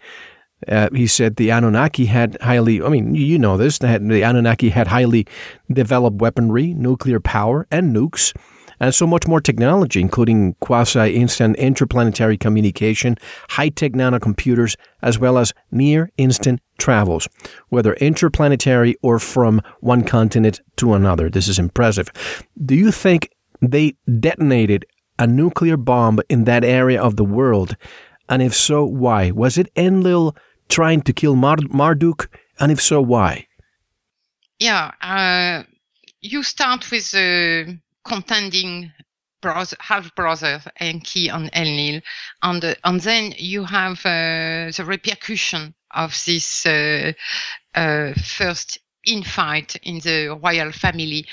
[0.67, 4.87] uh, he said the Anunnaki had highly, I mean, you know this, the Anunnaki had
[4.87, 5.27] highly
[5.71, 8.33] developed weaponry, nuclear power, and nukes,
[8.79, 13.17] and so much more technology, including quasi instant interplanetary communication,
[13.49, 17.27] high tech nanocomputers, as well as near instant travels,
[17.69, 21.29] whether interplanetary or from one continent to another.
[21.29, 22.11] This is impressive.
[22.63, 23.29] Do you think
[23.61, 24.85] they detonated
[25.17, 27.75] a nuclear bomb in that area of the world?
[28.29, 29.31] And if so, why?
[29.31, 30.35] Was it Enlil
[30.69, 32.29] trying to kill Mard- Marduk?
[32.59, 33.47] And if so, why?
[34.59, 35.63] Yeah, uh,
[36.21, 38.91] you start with the uh, contending
[39.41, 42.01] brother, half brother Enki and Enlil,
[42.41, 47.13] and uh, and then you have uh, the repercussion of this uh,
[47.75, 51.25] uh, first infight in the royal family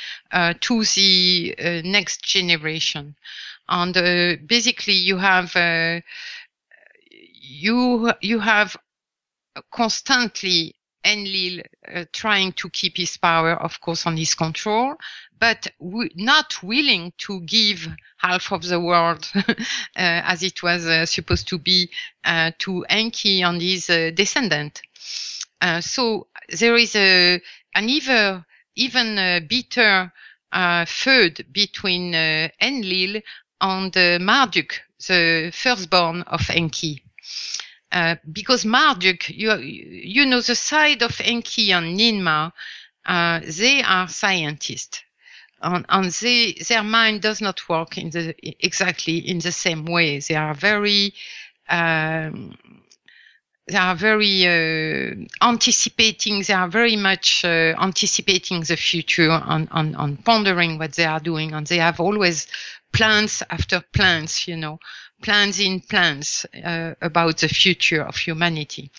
[0.61, 3.17] to the next generation,
[3.69, 5.57] and basically you have
[7.41, 8.77] you you have
[9.71, 10.75] constantly
[11.05, 14.97] Enlil uh, trying to keep his power, of course, on his control,
[15.39, 17.87] but w- not willing to give
[18.17, 19.53] half of the world uh,
[19.97, 21.91] as it was uh, supposed to be
[22.25, 24.81] uh, to Enki and his uh, descendant.
[25.61, 26.27] Uh, so
[26.59, 27.41] there is a,
[27.75, 28.45] an even,
[28.77, 30.11] even bitter
[30.87, 33.21] feud between Enlil
[33.61, 33.93] and
[34.23, 37.03] Marduk, the firstborn of Enki.
[37.95, 42.51] Uh, because Marduk, you, you know, the side of Enki and Ninmah,
[43.07, 45.01] uh, they are scientists.
[45.63, 50.19] And, and they, their mind does not work in the, exactly in the same way.
[50.19, 51.15] They are very,
[51.69, 52.59] um,
[53.69, 56.43] they are very uh, anticipating.
[56.43, 61.21] They are very much uh, anticipating the future and, and, and pondering what they are
[61.21, 61.53] doing.
[61.53, 62.49] And they have always
[62.93, 64.81] plans after plans, you know
[65.25, 68.91] plans in plans uh, about the future of humanity.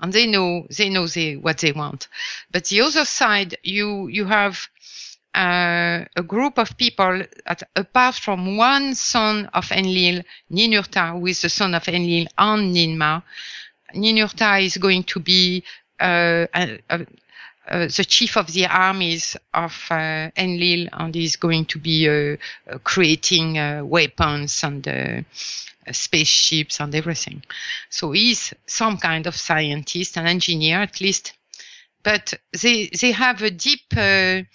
[0.00, 2.08] And they know they know they, what they want.
[2.50, 4.68] But the other side you you have
[5.34, 11.42] uh, a group of people that apart from one son of Enlil, Ninurta, who is
[11.42, 13.22] the son of Enlil and Ninmah,
[13.94, 15.62] Ninurta is going to be
[16.00, 17.06] uh, a, a,
[17.68, 22.36] uh, the chief of the armies of uh, Enlil and is going to be uh,
[22.70, 25.24] uh creating uh, weapons and
[25.90, 27.42] spaceships and everything.
[27.90, 31.32] So he's some kind of scientist, an engineer at least.
[32.02, 34.46] But they they have a deep they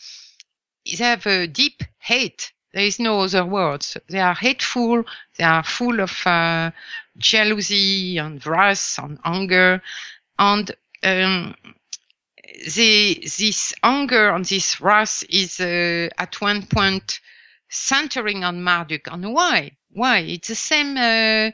[0.97, 2.53] have a deep hate.
[2.74, 3.97] There is no other words.
[4.07, 5.03] They are hateful.
[5.38, 6.74] They are full of
[7.18, 9.82] jealousy and wrath and anger,
[10.39, 10.72] and
[11.03, 11.55] um,
[12.76, 17.20] the, this anger and this wrath is uh, at one point
[17.70, 19.08] centering on Marduk.
[19.12, 19.72] And why?
[19.91, 20.20] Why?
[20.20, 21.52] It's the same uh,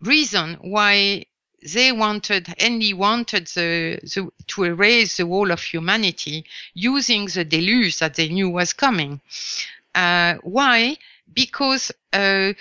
[0.00, 1.26] reason why
[1.62, 7.98] they wanted, Enlil wanted the, the, to erase the whole of humanity using the deluge
[7.98, 9.20] that they knew was coming.
[9.94, 10.96] Uh, why?
[11.32, 12.52] Because, uh,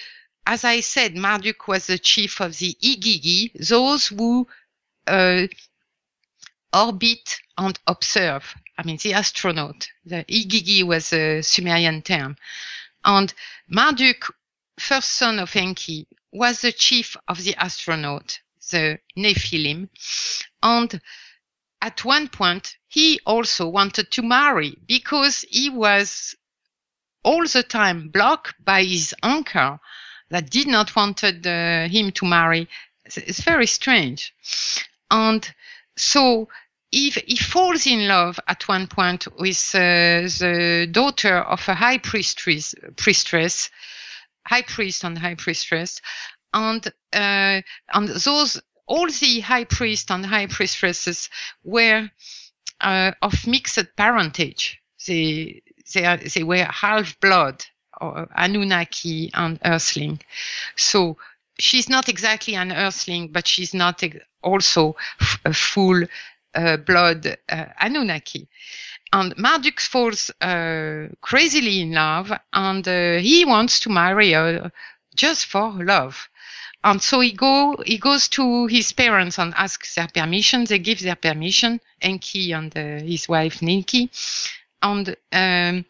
[0.45, 4.47] as I said, Marduk was the chief of the Igigi, those who
[5.07, 5.47] uh,
[6.73, 8.55] orbit and observe.
[8.77, 9.87] I mean, the astronaut.
[10.05, 12.37] The Igigi was a Sumerian term.
[13.03, 13.33] And
[13.67, 14.33] Marduk,
[14.79, 18.39] first son of Enki, was the chief of the astronaut,
[18.71, 19.89] the Nephilim.
[20.63, 21.01] And
[21.81, 26.35] at one point, he also wanted to marry because he was
[27.23, 29.79] all the time blocked by his uncle
[30.29, 32.67] that did not wanted uh, him to marry.
[33.05, 34.33] It's very strange.
[35.09, 35.53] And
[36.01, 36.47] so
[36.91, 41.99] he, he falls in love at one point with uh, the daughter of a high
[41.99, 43.69] priestess, priestess,
[44.45, 46.01] high priest and high priestess,
[46.53, 47.61] and uh,
[47.93, 51.29] and those all the high priest and high priestesses
[51.63, 52.09] were
[52.81, 54.79] uh, of mixed parentage.
[55.07, 55.61] They
[55.93, 57.63] they, are, they were half blood,
[58.01, 60.19] or Anunnaki and Earthling.
[60.75, 61.17] So
[61.61, 64.03] she's not exactly an Earthling, but she's not
[64.41, 64.95] also
[65.45, 66.03] a full
[66.55, 68.47] uh, blood uh, Anunnaki.
[69.13, 74.71] And Marduk falls uh, crazily in love, and uh, he wants to marry her
[75.15, 76.29] just for love.
[76.83, 80.65] And so he go he goes to his parents and asks their permission.
[80.65, 84.09] They give their permission, Enki and uh, his wife Ninki.
[84.83, 85.85] And um,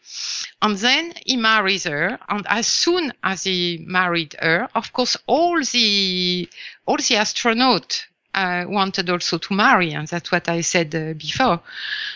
[0.60, 2.18] and then he marries her.
[2.28, 6.48] And as soon as he married her, of course, all the
[6.86, 8.02] all the astronauts
[8.34, 11.60] uh, wanted also to marry, and that's what I said uh, before.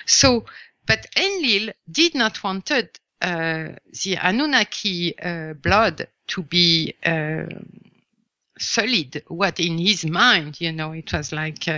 [0.06, 0.44] So,
[0.86, 2.90] but Enlil did not wanted
[3.22, 3.68] uh,
[4.04, 7.46] the Anunnaki uh, blood to be uh,
[8.58, 9.22] solid.
[9.28, 11.68] What in his mind, you know, it was like,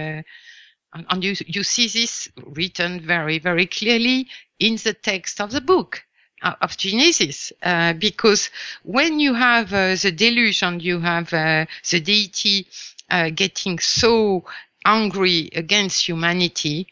[0.93, 4.27] uh, and you you see this written very very clearly
[4.59, 6.05] in the text of the book
[6.43, 8.51] of Genesis, uh, because
[8.85, 12.67] when you have uh, the deluge and you have uh, the deity
[13.11, 14.45] uh, getting so
[14.85, 16.87] angry against humanity,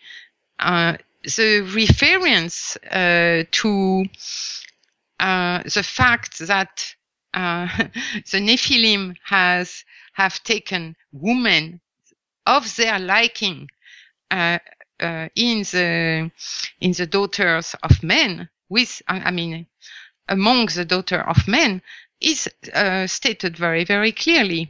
[0.58, 4.04] uh, the reference uh, to
[5.20, 6.94] uh, the fact that
[7.34, 7.68] uh,
[8.30, 9.84] the Nephilim has
[10.14, 11.80] have taken women
[12.46, 13.68] of their liking
[14.30, 14.58] uh,
[15.34, 16.30] in the
[16.80, 19.66] in the daughters of men with I mean
[20.28, 21.82] among the daughter of men
[22.20, 22.48] is
[23.06, 24.68] stated very very clearly.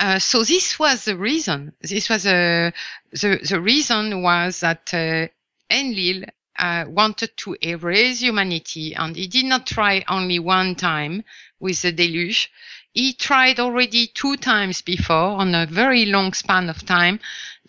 [0.00, 1.72] Uh, so this was the reason.
[1.80, 2.72] This was a,
[3.12, 5.28] the, the reason was that uh,
[5.70, 6.24] Enlil
[6.58, 11.22] uh, wanted to erase humanity and he did not try only one time
[11.60, 12.50] with the deluge.
[12.94, 17.18] He tried already two times before on a very long span of time.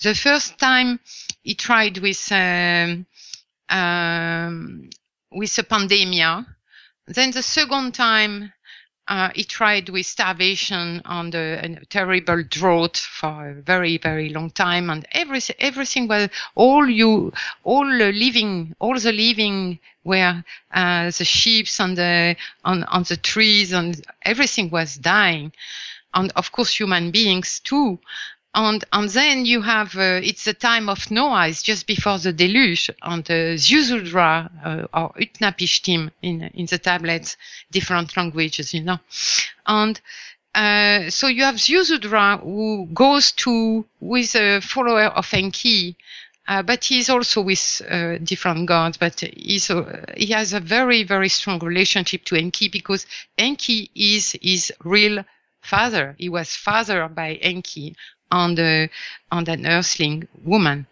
[0.01, 0.99] The first time
[1.43, 3.07] he tried with, um,
[3.69, 4.89] um,
[5.32, 6.45] with a pandemia.
[7.07, 8.53] Then the second time
[9.08, 14.89] uh, he tried with starvation and a, terrible drought for a very, very long time,
[14.89, 17.32] and everything, everything was all you,
[17.64, 20.43] all the living, all the living were
[20.74, 25.51] uh, the sheep and the on, on the trees, and everything was dying,
[26.14, 27.99] and of course human beings too
[28.56, 31.49] and and then you have uh, it's the time of Noah.
[31.49, 37.38] It's just before the deluge, and uh, Ziusudra uh, or Utnapishtim in in the tablets,
[37.72, 38.99] different languages, you know,
[39.68, 40.01] and.
[40.56, 45.97] Uh, so you have Ziusudra who goes to with a follower of Enki,
[46.47, 48.95] uh, but he's also with uh, different gods.
[48.95, 53.06] But he's, uh, he has a very, very strong relationship to Enki because
[53.38, 55.26] Enki is his real
[55.62, 56.16] father.
[56.18, 57.97] He was fathered by Enki
[58.36, 58.89] on the
[59.31, 60.86] on an earthling woman.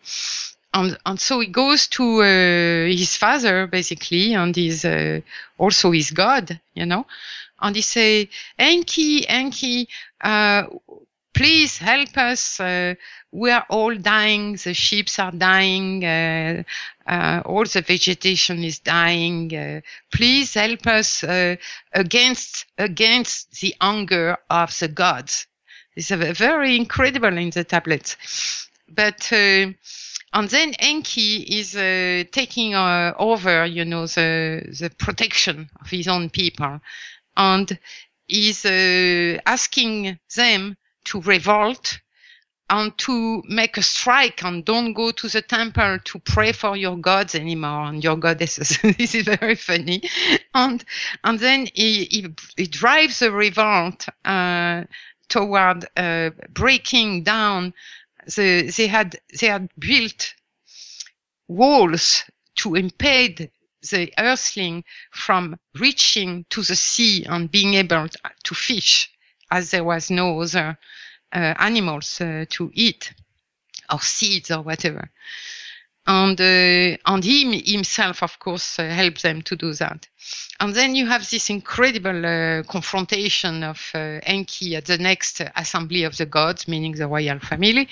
[0.73, 5.21] And, and so he goes to uh, his father basically, and he's uh,
[5.57, 7.05] also his god, you know.
[7.61, 9.87] And he say, Enki, Enki,
[10.21, 10.63] uh,
[11.33, 12.59] please help us.
[12.59, 12.95] Uh,
[13.31, 14.53] we are all dying.
[14.53, 16.03] The sheep are dying.
[16.03, 16.63] Uh,
[17.05, 19.81] uh, all the vegetation is dying.
[20.11, 21.23] please help us
[21.93, 25.47] against against the anger of the gods.
[25.95, 28.67] It's very incredible in the tablets.
[28.87, 29.71] But uh,
[30.33, 36.07] and then Enki is uh, taking uh, over, you know, the the protection of his
[36.07, 36.81] own people,
[37.37, 37.77] and
[38.27, 41.99] is uh, asking them to revolt
[42.69, 46.97] and to make a strike and don't go to the temple to pray for your
[46.97, 48.79] gods anymore and your goddesses.
[48.97, 50.01] this is very funny.
[50.55, 50.83] And
[51.23, 52.27] and then he he,
[52.57, 54.85] he drives a revolt uh,
[55.30, 57.74] toward uh, breaking down.
[58.36, 60.34] The, they had they had built
[61.47, 62.24] walls
[62.55, 63.51] to impede
[63.91, 68.07] the earthling from reaching to the sea and being able
[68.43, 69.11] to fish
[69.51, 70.78] as there was no other
[71.34, 73.13] uh, animals uh, to eat
[73.91, 75.09] or seeds or whatever.
[76.05, 80.05] And, uh, and he himself, of course, uh, helped them to do that.
[80.59, 86.03] And then you have this incredible uh, confrontation of uh, Enki at the next assembly
[86.03, 87.87] of the gods, meaning the royal family.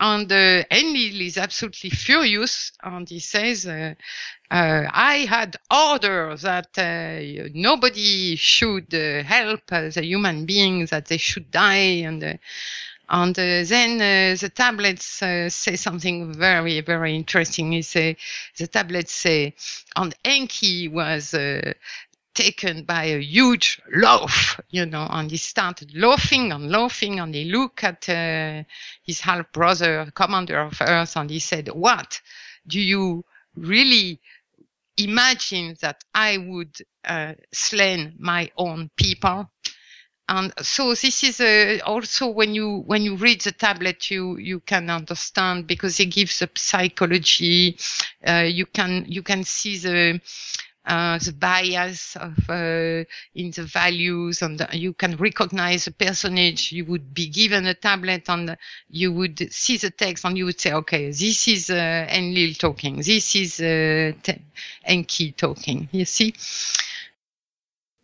[0.00, 3.94] And uh, Enlil is absolutely furious, and he says, uh,
[4.50, 6.76] "I had order that
[7.54, 12.38] nobody should help the human beings; that they should die." And
[13.08, 17.72] uh, and then the tablets say something very, very interesting.
[17.72, 18.16] He say
[18.58, 19.54] the tablets say,
[19.96, 21.34] and Enki was
[22.34, 27.44] taken by a huge laugh, you know, and he started laughing and laughing and he
[27.44, 28.62] looked at uh,
[29.04, 32.20] his half brother, commander of Earth, and he said, what
[32.66, 33.24] do you
[33.54, 34.20] really
[34.96, 39.48] imagine that I would uh, slay my own people?
[40.28, 44.60] And so this is uh, also when you when you read the tablet, you you
[44.60, 47.76] can understand because it gives a psychology.
[48.26, 50.20] Uh, you can you can see the
[50.86, 53.04] uh, the bias of uh,
[53.34, 56.72] in the values and you can recognize a personage.
[56.72, 58.56] You would be given a tablet and
[58.88, 62.96] you would see the text and you would say okay this is uh, Enlil talking.
[62.96, 64.12] This is uh,
[64.84, 65.88] Enki talking.
[65.92, 66.34] You see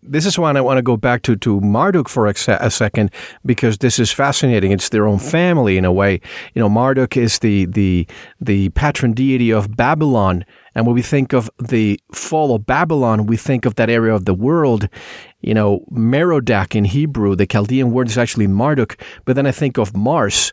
[0.03, 3.11] this is why I want to go back to, to Marduk for a, a, second
[3.45, 4.73] because this is fascinating.
[4.73, 6.21] It's their own family in a way.
[6.55, 8.07] You know, Marduk is the the
[8.41, 10.45] the patron deity of Babylon,
[10.75, 14.25] and when we think of the fall of Babylon, we think of that area of
[14.25, 14.89] the world.
[15.41, 19.01] You know, Merodach in Hebrew, the Chaldean word is actually Marduk.
[19.25, 20.53] But then I think of Mars.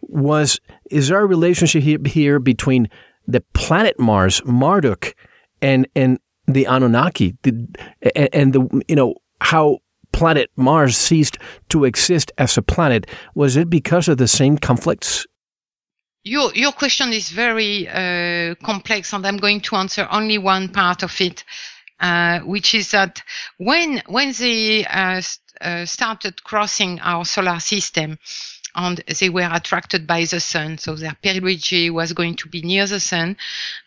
[0.00, 0.60] Was
[0.90, 2.88] is there a relationship here between
[3.26, 5.14] the planet Mars, Marduk,
[5.60, 6.18] and and
[6.48, 7.68] the Anunnaki, the,
[8.32, 9.78] and the you know how
[10.12, 11.38] planet Mars ceased
[11.68, 13.06] to exist as a planet?
[13.34, 15.26] Was it because of the same conflicts
[16.28, 21.02] your your question is very uh, complex, and I'm going to answer only one part
[21.02, 21.44] of it,
[22.00, 23.22] uh, which is that
[23.56, 25.22] when when they uh,
[25.60, 28.18] uh started crossing our solar system,
[28.74, 32.86] and they were attracted by the sun, so their perigee was going to be near
[32.86, 33.36] the sun,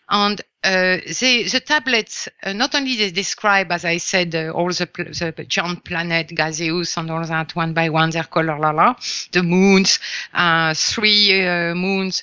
[0.08, 4.68] and uh, they, the tablets uh, not only they describe, as I said, uh, all
[4.68, 4.88] the,
[5.36, 8.94] the giant planet gaseous and all that one by one, their color, la la,
[9.32, 9.98] the moons,
[10.34, 12.22] uh, three uh, moons,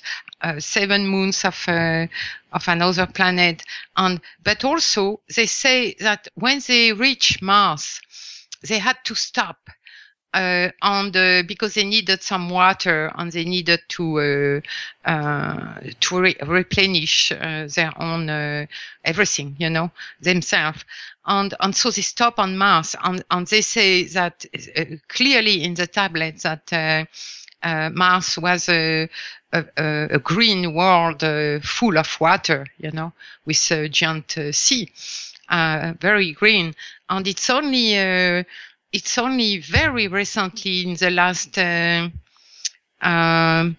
[0.58, 1.68] seven moons of
[2.52, 3.62] of another planet,
[3.96, 8.00] and but also they say that when they reach Mars,
[8.62, 9.70] they had to stop
[10.32, 14.62] uh, and uh, because they needed some water and they needed to
[15.04, 18.64] uh, uh to re- replenish uh, their own uh,
[19.04, 20.84] everything, you know, themselves.
[21.26, 24.44] And and so they stop on Mars, and and they say that
[25.08, 27.08] clearly in the tablet that
[27.92, 29.08] Mars was a
[29.52, 29.64] a,
[30.12, 31.22] a, green world
[31.64, 33.12] full of water, you know,
[33.46, 34.92] with a giant sea,
[35.50, 36.74] very green,
[37.08, 38.44] and it's only
[38.92, 42.08] it's only very recently in the last uh,
[43.02, 43.76] um,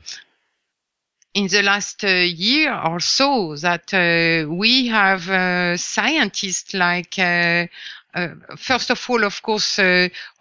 [1.34, 7.66] in the last uh, year or so that uh, we have uh, scientists like uh,
[8.14, 9.78] uh, first of all of course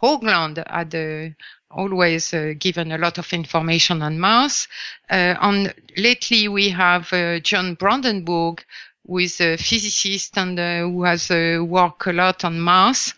[0.03, 1.35] Hoagland had
[1.71, 4.67] always given a lot of information on Mars.
[5.09, 7.11] And lately we have
[7.45, 8.65] John Brandenburg
[9.07, 13.15] who is a physicist and who has worked a lot on Mars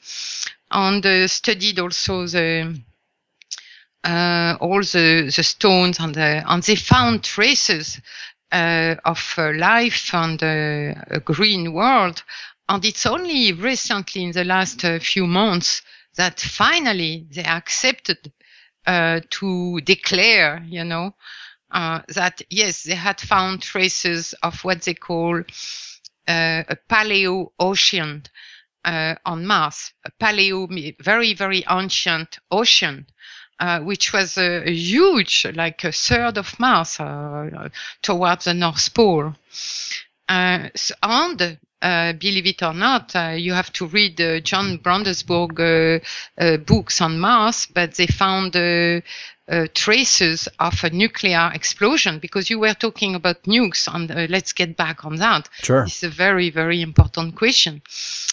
[0.72, 2.80] and uh, studied also the
[4.04, 8.00] uh, all the, the stones and, the, and they found traces
[8.50, 12.22] uh, of life and a green world.
[12.68, 15.82] And it's only recently in the last few months
[16.16, 18.32] that finally they accepted
[18.86, 21.14] uh, to declare, you know,
[21.70, 25.42] uh, that yes, they had found traces of what they call uh,
[26.68, 28.22] a paleo ocean,
[28.84, 30.66] uh, on Mars, a paleo,
[31.00, 33.06] very, very ancient ocean,
[33.60, 37.68] uh, which was a, a, huge, like a third of Mars uh,
[38.02, 39.34] towards the North Pole.
[40.28, 40.68] Uh,
[41.02, 45.56] and uh, believe it or not, uh, you have to read uh, John Brandenburg
[46.66, 48.56] books on Mars, but they found
[49.52, 54.52] uh, traces of a nuclear explosion because you were talking about nukes and uh, let's
[54.52, 55.82] get back on that Sure.
[55.82, 58.31] it's a very very important question uh,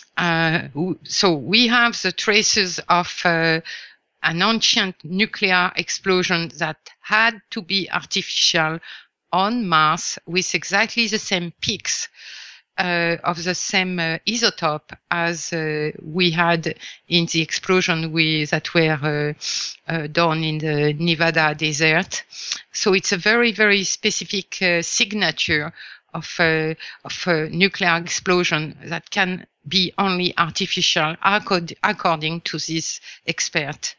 [1.03, 3.61] so we have the traces of uh,
[4.23, 8.79] an ancient nuclear explosion that had to be artificial
[9.31, 12.09] on Mars with exactly the same peaks
[12.79, 16.75] uh, of the same uh, isotope as uh, we had
[17.07, 19.35] in the explosion we, that were
[19.87, 22.23] uh, uh, done in the Nevada desert.
[22.71, 25.73] So it's a very, very specific uh, signature
[26.13, 26.73] of, uh,
[27.05, 33.95] of a nuclear explosion that can be only artificial accord- according to this expert.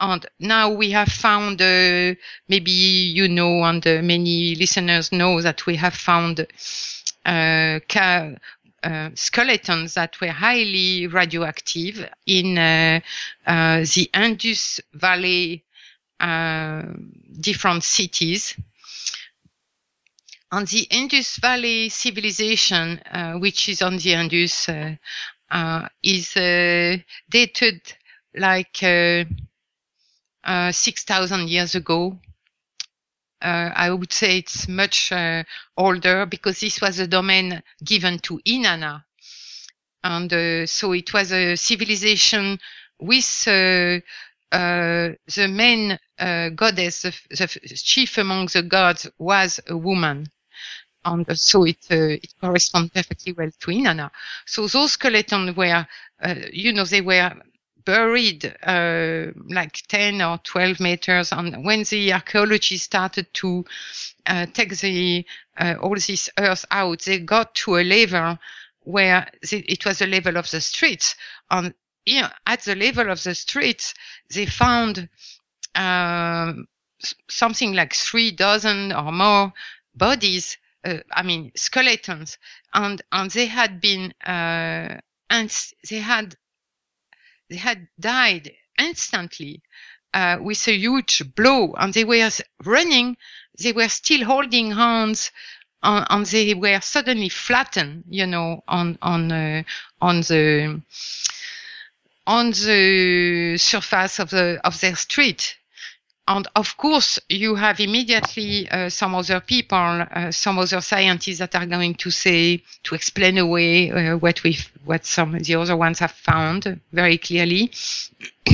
[0.00, 2.14] And now we have found, uh,
[2.48, 6.40] maybe you know, and uh, many listeners know that we have found
[7.26, 8.32] uh, ca-
[8.82, 13.00] uh, skeletons that were highly radioactive in uh,
[13.46, 15.64] uh, the Indus Valley
[16.20, 16.82] uh,
[17.40, 18.54] different cities.
[20.52, 24.96] And the Indus Valley civilization, uh, which is on the Indus, uh,
[25.50, 26.96] uh, is uh,
[27.28, 27.80] dated
[28.34, 29.24] like uh,
[30.44, 32.18] uh, 6,000 years ago.
[33.42, 35.12] Uh, I would say it's much
[35.76, 39.04] older because this was a domain given to Inanna.
[40.02, 42.58] And so it was a civilization
[43.00, 44.00] with uh,
[44.54, 50.30] uh, the main uh, goddess, the, the chief among the gods was a woman.
[51.04, 54.10] And uh, so it, uh, it corresponds perfectly well to Inanna.
[54.46, 55.86] So those skeletons were,
[56.22, 57.32] uh, you know, they were
[57.84, 61.32] buried uh, like 10 or 12 meters.
[61.32, 63.64] And when the archaeology started to
[64.26, 65.24] uh, take the
[65.58, 68.38] uh, all this earth out, they got to a level
[68.80, 71.16] where the, it was the level of the streets.
[71.50, 71.74] And
[72.06, 73.94] you know, at the level of the streets,
[74.34, 75.08] they found
[75.74, 76.66] um,
[77.28, 79.52] something like three dozen or more
[79.94, 80.56] bodies.
[80.84, 82.38] Uh, I mean, skeletons,
[82.72, 85.54] and and they had been uh, and
[85.88, 86.36] they had
[87.48, 89.62] they had died instantly
[90.14, 92.30] uh, with a huge blow and they were
[92.64, 93.16] running
[93.62, 95.30] they were still holding hands
[95.82, 99.62] uh, and they were suddenly flattened you know on on uh,
[100.00, 100.80] on the
[102.26, 105.56] on the surface of the of their street
[106.28, 111.54] and of course you have immediately uh, some other people uh, some other scientists that
[111.54, 115.76] are going to say to explain away uh, what we what some of the other
[115.76, 117.70] ones have found very clearly.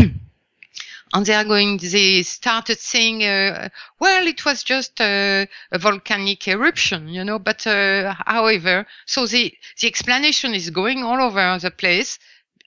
[1.14, 3.68] And they are going they started saying uh,
[4.00, 9.86] well it was just a volcanic eruption you know but uh, however so the the
[9.86, 12.18] explanation is going all over the place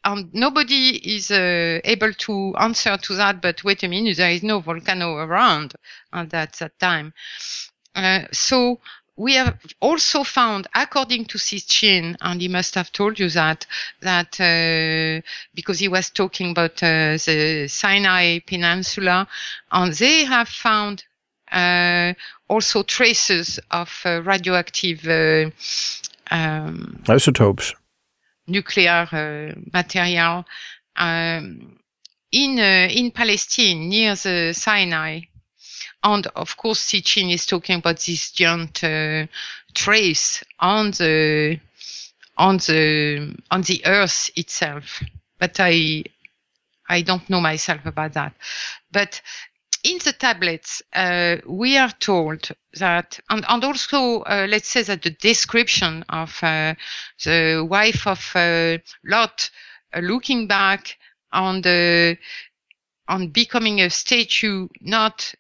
[0.04, 4.43] and nobody is uh, able to answer to that but wait a minute there is
[4.43, 5.74] no volcano around
[6.14, 7.14] at that, that time
[7.95, 8.80] uh, so
[9.20, 13.68] we have also found, according to Sitchin, and he must have told you that,
[14.00, 15.22] that uh,
[15.54, 19.28] because he was talking about uh, the Sinai Peninsula,
[19.74, 21.04] and they have found
[21.52, 22.14] uh,
[22.47, 25.50] also traces of uh, radioactive uh,
[26.32, 27.76] um, Isotopes.
[28.50, 30.45] Nuclear uh, material
[30.95, 31.80] um,
[32.32, 35.22] in uh, in Palestine near the Sinai.
[36.04, 39.28] And of course, Sitchin is talking about this giant uh,
[39.74, 41.60] trace on the
[42.38, 45.02] on the on the Earth itself.
[45.38, 46.04] But I
[46.88, 48.34] I don't know myself about that.
[48.91, 49.22] But
[49.84, 55.02] in the tablets, uh, we are told that, and, and also uh, let's say that
[55.02, 56.76] the description of uh,
[57.24, 59.50] the wife of uh, Lot
[59.94, 60.98] uh, looking back
[61.32, 62.18] on the
[63.08, 65.34] on becoming a statue, not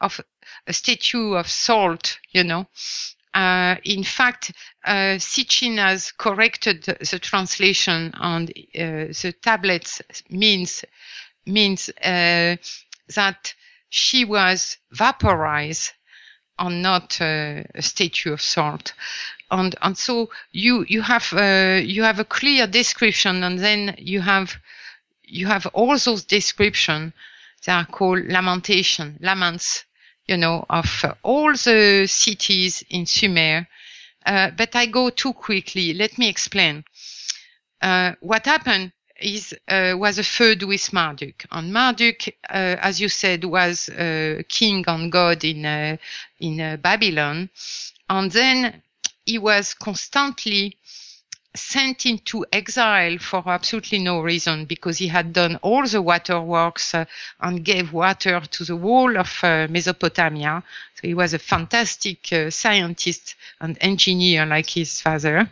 [0.00, 0.20] of
[0.66, 2.66] a statue of salt, you know.
[3.32, 4.52] Uh, in fact,
[4.84, 10.84] uh, Sitchin has corrected the, translation on uh, the tablets means
[11.46, 12.56] means uh,
[13.14, 13.54] that
[13.88, 15.92] she was vaporized
[16.58, 18.92] and not uh, a statue of salt.
[19.50, 24.20] And and so you you have uh, you have a clear description, and then you
[24.20, 24.56] have
[25.24, 27.12] you have all those description.
[27.64, 29.84] that are called lamentation, laments,
[30.26, 33.66] you know, of uh, all the cities in Sumer.
[34.24, 35.94] Uh, but I go too quickly.
[35.94, 36.84] Let me explain.
[37.82, 43.08] Uh, what happened is uh, was a feud with Marduk, and Marduk, uh, as you
[43.08, 43.90] said, was
[44.48, 45.96] king and god in uh,
[46.38, 47.50] in uh, Babylon,
[48.08, 48.82] and then
[49.26, 50.76] he was constantly
[51.54, 57.04] sent into exile for absolutely no reason because he had done all the waterworks uh,
[57.40, 60.62] and gave water to the whole of uh, Mesopotamia.
[60.94, 65.48] So he was a fantastic uh, scientist and engineer like his father.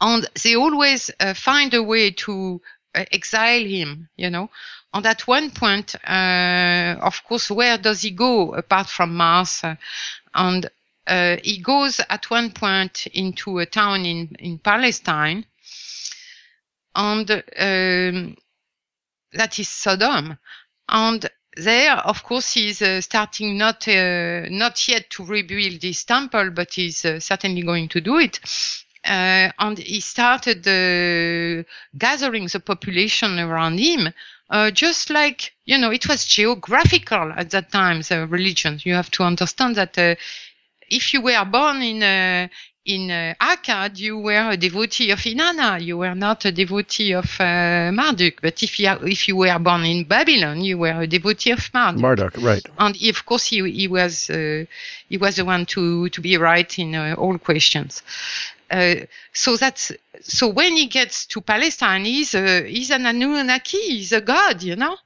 [0.00, 2.60] And they always uh, find a way to
[2.94, 4.50] uh, exile him, you know.
[4.92, 9.62] And at one point, uh, of course, where does he go apart from Mars?
[10.34, 10.70] and
[11.06, 15.44] uh, he goes at one point into a town in, in Palestine,
[16.94, 18.36] and um,
[19.32, 20.38] that is Sodom.
[20.88, 26.50] And there, of course, he's uh, starting not uh, not yet to rebuild this temple,
[26.50, 28.38] but he's uh, certainly going to do it.
[29.04, 31.62] Uh, and he started uh,
[31.96, 34.12] gathering the population around him
[34.50, 39.10] uh, just like you know it was geographical at that time the religion you have
[39.10, 40.14] to understand that uh,
[40.90, 42.48] if you were born in uh,
[42.84, 45.82] in uh, Akkad, you were a devotee of Inanna.
[45.82, 48.40] You were not a devotee of uh, Marduk.
[48.40, 52.00] But if you if you were born in Babylon, you were a devotee of Marduk.
[52.00, 52.66] Marduk, right?
[52.78, 54.64] And he, of course, he he was uh,
[55.08, 58.02] he was the one to to be right in uh, all questions.
[58.70, 58.94] Uh,
[59.32, 63.78] so that's so when he gets to Palestine, he's a, he's an Anunnaki.
[63.78, 64.96] He's a god, you know.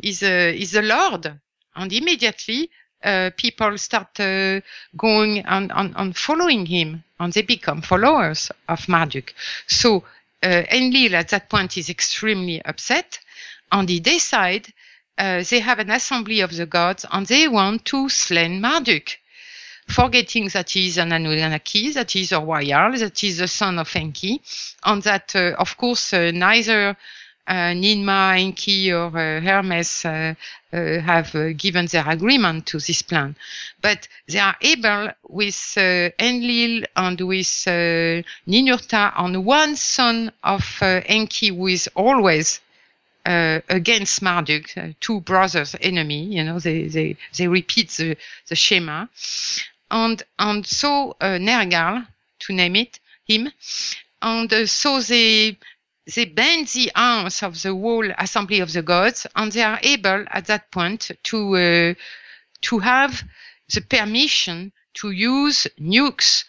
[0.00, 1.38] He's a he's a lord,
[1.76, 2.70] and immediately
[3.04, 4.60] uh, people start uh,
[4.96, 9.34] going and, and, and, following him, and they become followers of Marduk.
[9.66, 10.04] So
[10.42, 13.18] uh, Enlil at that point is extremely upset,
[13.70, 14.72] and he decide
[15.18, 19.18] uh, they have an assembly of the gods, and they want to slay Marduk,
[19.92, 23.48] forgetting that he is an Anunnaki, that he is a royal, that he is the
[23.48, 24.40] son of Enki,
[24.84, 26.96] and that, uh, of course, uh, neither
[27.46, 30.34] uh, Ninmah, Enki, or uh, Hermes uh,
[30.72, 33.36] uh, have uh, given their agreement to this plan.
[33.80, 37.46] But they are able with uh, Enlil and with
[38.46, 42.60] Ninurta and one son of Enki who is always
[43.24, 48.16] uh, against Marduk, uh, two brothers enemy, you know, they, they, they repeat the,
[48.48, 49.08] the schema.
[49.92, 52.08] And, and so uh, Nergal,
[52.40, 53.52] to name it, him,
[54.20, 55.58] and uh, so they,
[56.14, 60.24] they bend the arms of the whole assembly of the gods and they are able
[60.30, 61.94] at that point to uh,
[62.62, 63.22] to have
[63.74, 66.44] the permission to use nukes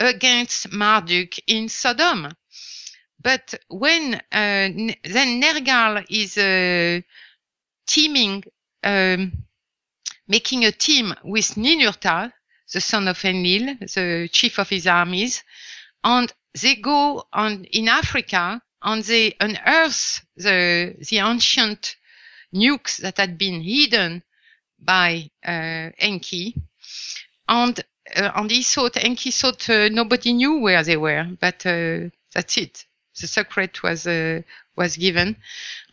[0.00, 2.28] against Marduk in Sodom.
[3.22, 7.00] But when uh, then Nergal is uh,
[7.86, 8.42] teaming,
[8.82, 9.32] um,
[10.26, 12.32] making a team with Ninurta,
[12.72, 15.42] the son of Enlil, the chief of his armies,
[16.04, 21.96] and they go on in Africa and they unearth the the ancient
[22.54, 24.22] nukes that had been hidden
[24.78, 26.54] by uh, Enki,
[27.48, 27.80] and
[28.16, 32.56] uh, and he thought Enki thought uh, nobody knew where they were, but uh, that's
[32.56, 32.84] it.
[33.20, 34.42] The secret was uh,
[34.76, 35.36] was given,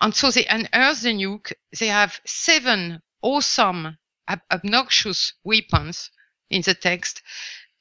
[0.01, 1.53] and so they unearth the nuke.
[1.77, 6.09] They have seven awesome, ob- obnoxious weapons
[6.49, 7.21] in the text,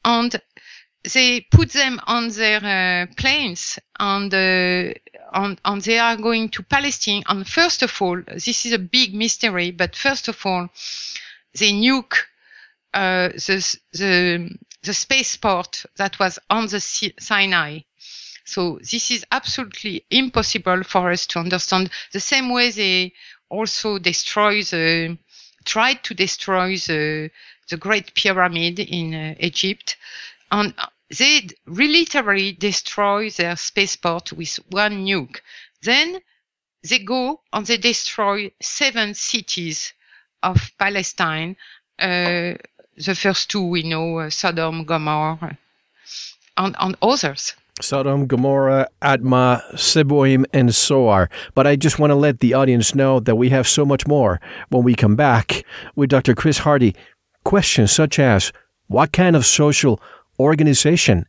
[0.05, 0.41] and
[1.15, 4.93] they put them on their uh, planes and, uh,
[5.33, 7.23] and, and they are going to Palestine.
[7.29, 10.69] And first of all, this is a big mystery, but first of all,
[11.59, 12.15] they nuke
[12.95, 17.81] uh, the, the, the spaceport that was on the Sinai.
[18.45, 21.91] So this is absolutely impossible for us to understand.
[22.13, 23.13] The same way they
[23.51, 25.19] also destroy the,
[25.65, 27.31] tried to destroy the,
[27.71, 29.97] the Great Pyramid in uh, Egypt
[30.51, 30.75] and
[31.17, 35.41] they literally destroy their spaceport with one nuke.
[35.83, 36.21] Then
[36.89, 39.93] they go and they destroy seven cities
[40.43, 41.57] of Palestine.
[41.99, 42.55] Uh,
[42.97, 45.59] the first two we know, uh, Sodom, Gomorrah,
[46.57, 47.55] and, and others.
[47.81, 51.31] Sodom, Gomorrah, Admah, Seboim, and Zoar.
[51.55, 54.41] But I just want to let the audience know that we have so much more
[54.69, 55.65] when we come back
[55.95, 56.35] with Dr.
[56.35, 56.95] Chris Hardy.
[57.49, 58.53] Questions such as
[58.89, 60.03] what kind of social
[60.39, 61.25] organization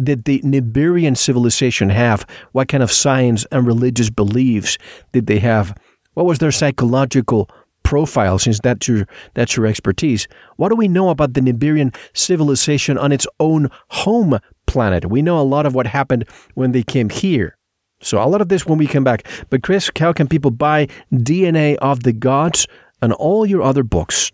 [0.00, 2.24] did the Nibirian civilization have?
[2.52, 4.78] What kind of science and religious beliefs
[5.10, 5.76] did they have?
[6.14, 7.50] What was their psychological
[7.82, 10.28] profile since that's your that's your expertise?
[10.54, 14.38] What do we know about the Nibirian civilization on its own home
[14.68, 15.06] planet?
[15.06, 17.56] We know a lot of what happened when they came here.
[18.00, 19.26] So a lot of this when we come back.
[19.50, 22.68] But Chris, how can people buy DNA of the Gods
[23.02, 24.30] and all your other books?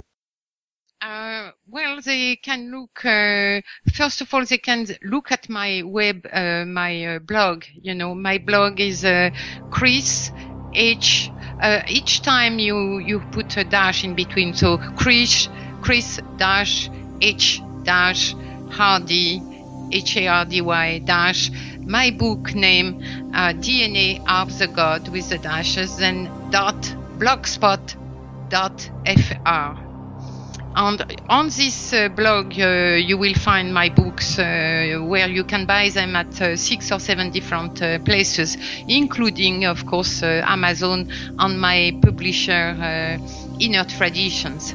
[1.72, 3.02] Well, they can look.
[3.02, 3.62] Uh,
[3.94, 7.64] first of all, they can look at my web, uh, my uh, blog.
[7.72, 9.30] You know, my blog is uh,
[9.70, 10.30] Chris
[10.74, 11.30] H.
[11.62, 15.48] Uh, each time you you put a dash in between, so Chris
[15.80, 16.90] Chris dash
[17.22, 18.34] H dash
[18.68, 19.40] Hardy
[19.92, 21.50] H-A-R-D-Y dash
[21.86, 23.00] my book name
[23.32, 26.82] uh, DNA of the God with the dashes and dot
[27.16, 27.96] blogspot
[28.50, 29.91] dot fr.
[30.74, 35.66] And on this uh, blog, uh, you will find my books uh, where you can
[35.66, 38.56] buy them at uh, six or seven different uh, places,
[38.88, 43.18] including, of course, uh, Amazon and my publisher,
[43.60, 44.74] Inner Traditions.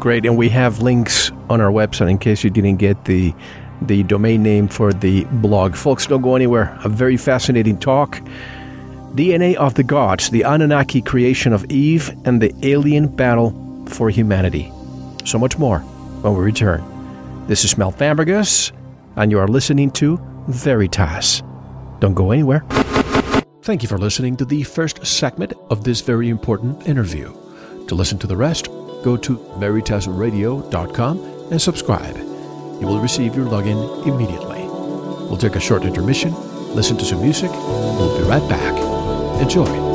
[0.00, 3.34] Great, and we have links on our website in case you didn't get the
[3.82, 5.74] the domain name for the blog.
[5.74, 6.78] Folks, don't go anywhere.
[6.84, 8.20] A very fascinating talk.
[9.14, 13.54] DNA of the Gods, the Anunnaki creation of Eve, and the alien battle
[13.86, 14.70] for humanity.
[15.24, 15.80] So much more
[16.22, 16.84] when we return.
[17.46, 18.72] This is Mel Fabregas,
[19.16, 21.42] and you are listening to Veritas.
[22.00, 22.64] Don't go anywhere.
[23.62, 27.32] Thank you for listening to the first segment of this very important interview.
[27.88, 28.68] To listen to the rest,
[29.02, 31.18] go to veritasradio.com
[31.50, 32.16] and subscribe.
[32.16, 34.62] You will receive your login immediately.
[35.28, 36.34] We'll take a short intermission,
[36.74, 38.74] listen to some music, we'll be right back.
[39.42, 39.89] Enjoy.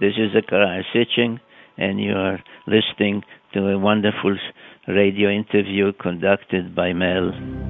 [0.00, 1.40] This is Zecharia Sitchin,
[1.76, 2.38] and you are
[2.68, 4.36] listening to a wonderful
[4.86, 7.67] radio interview conducted by Mel.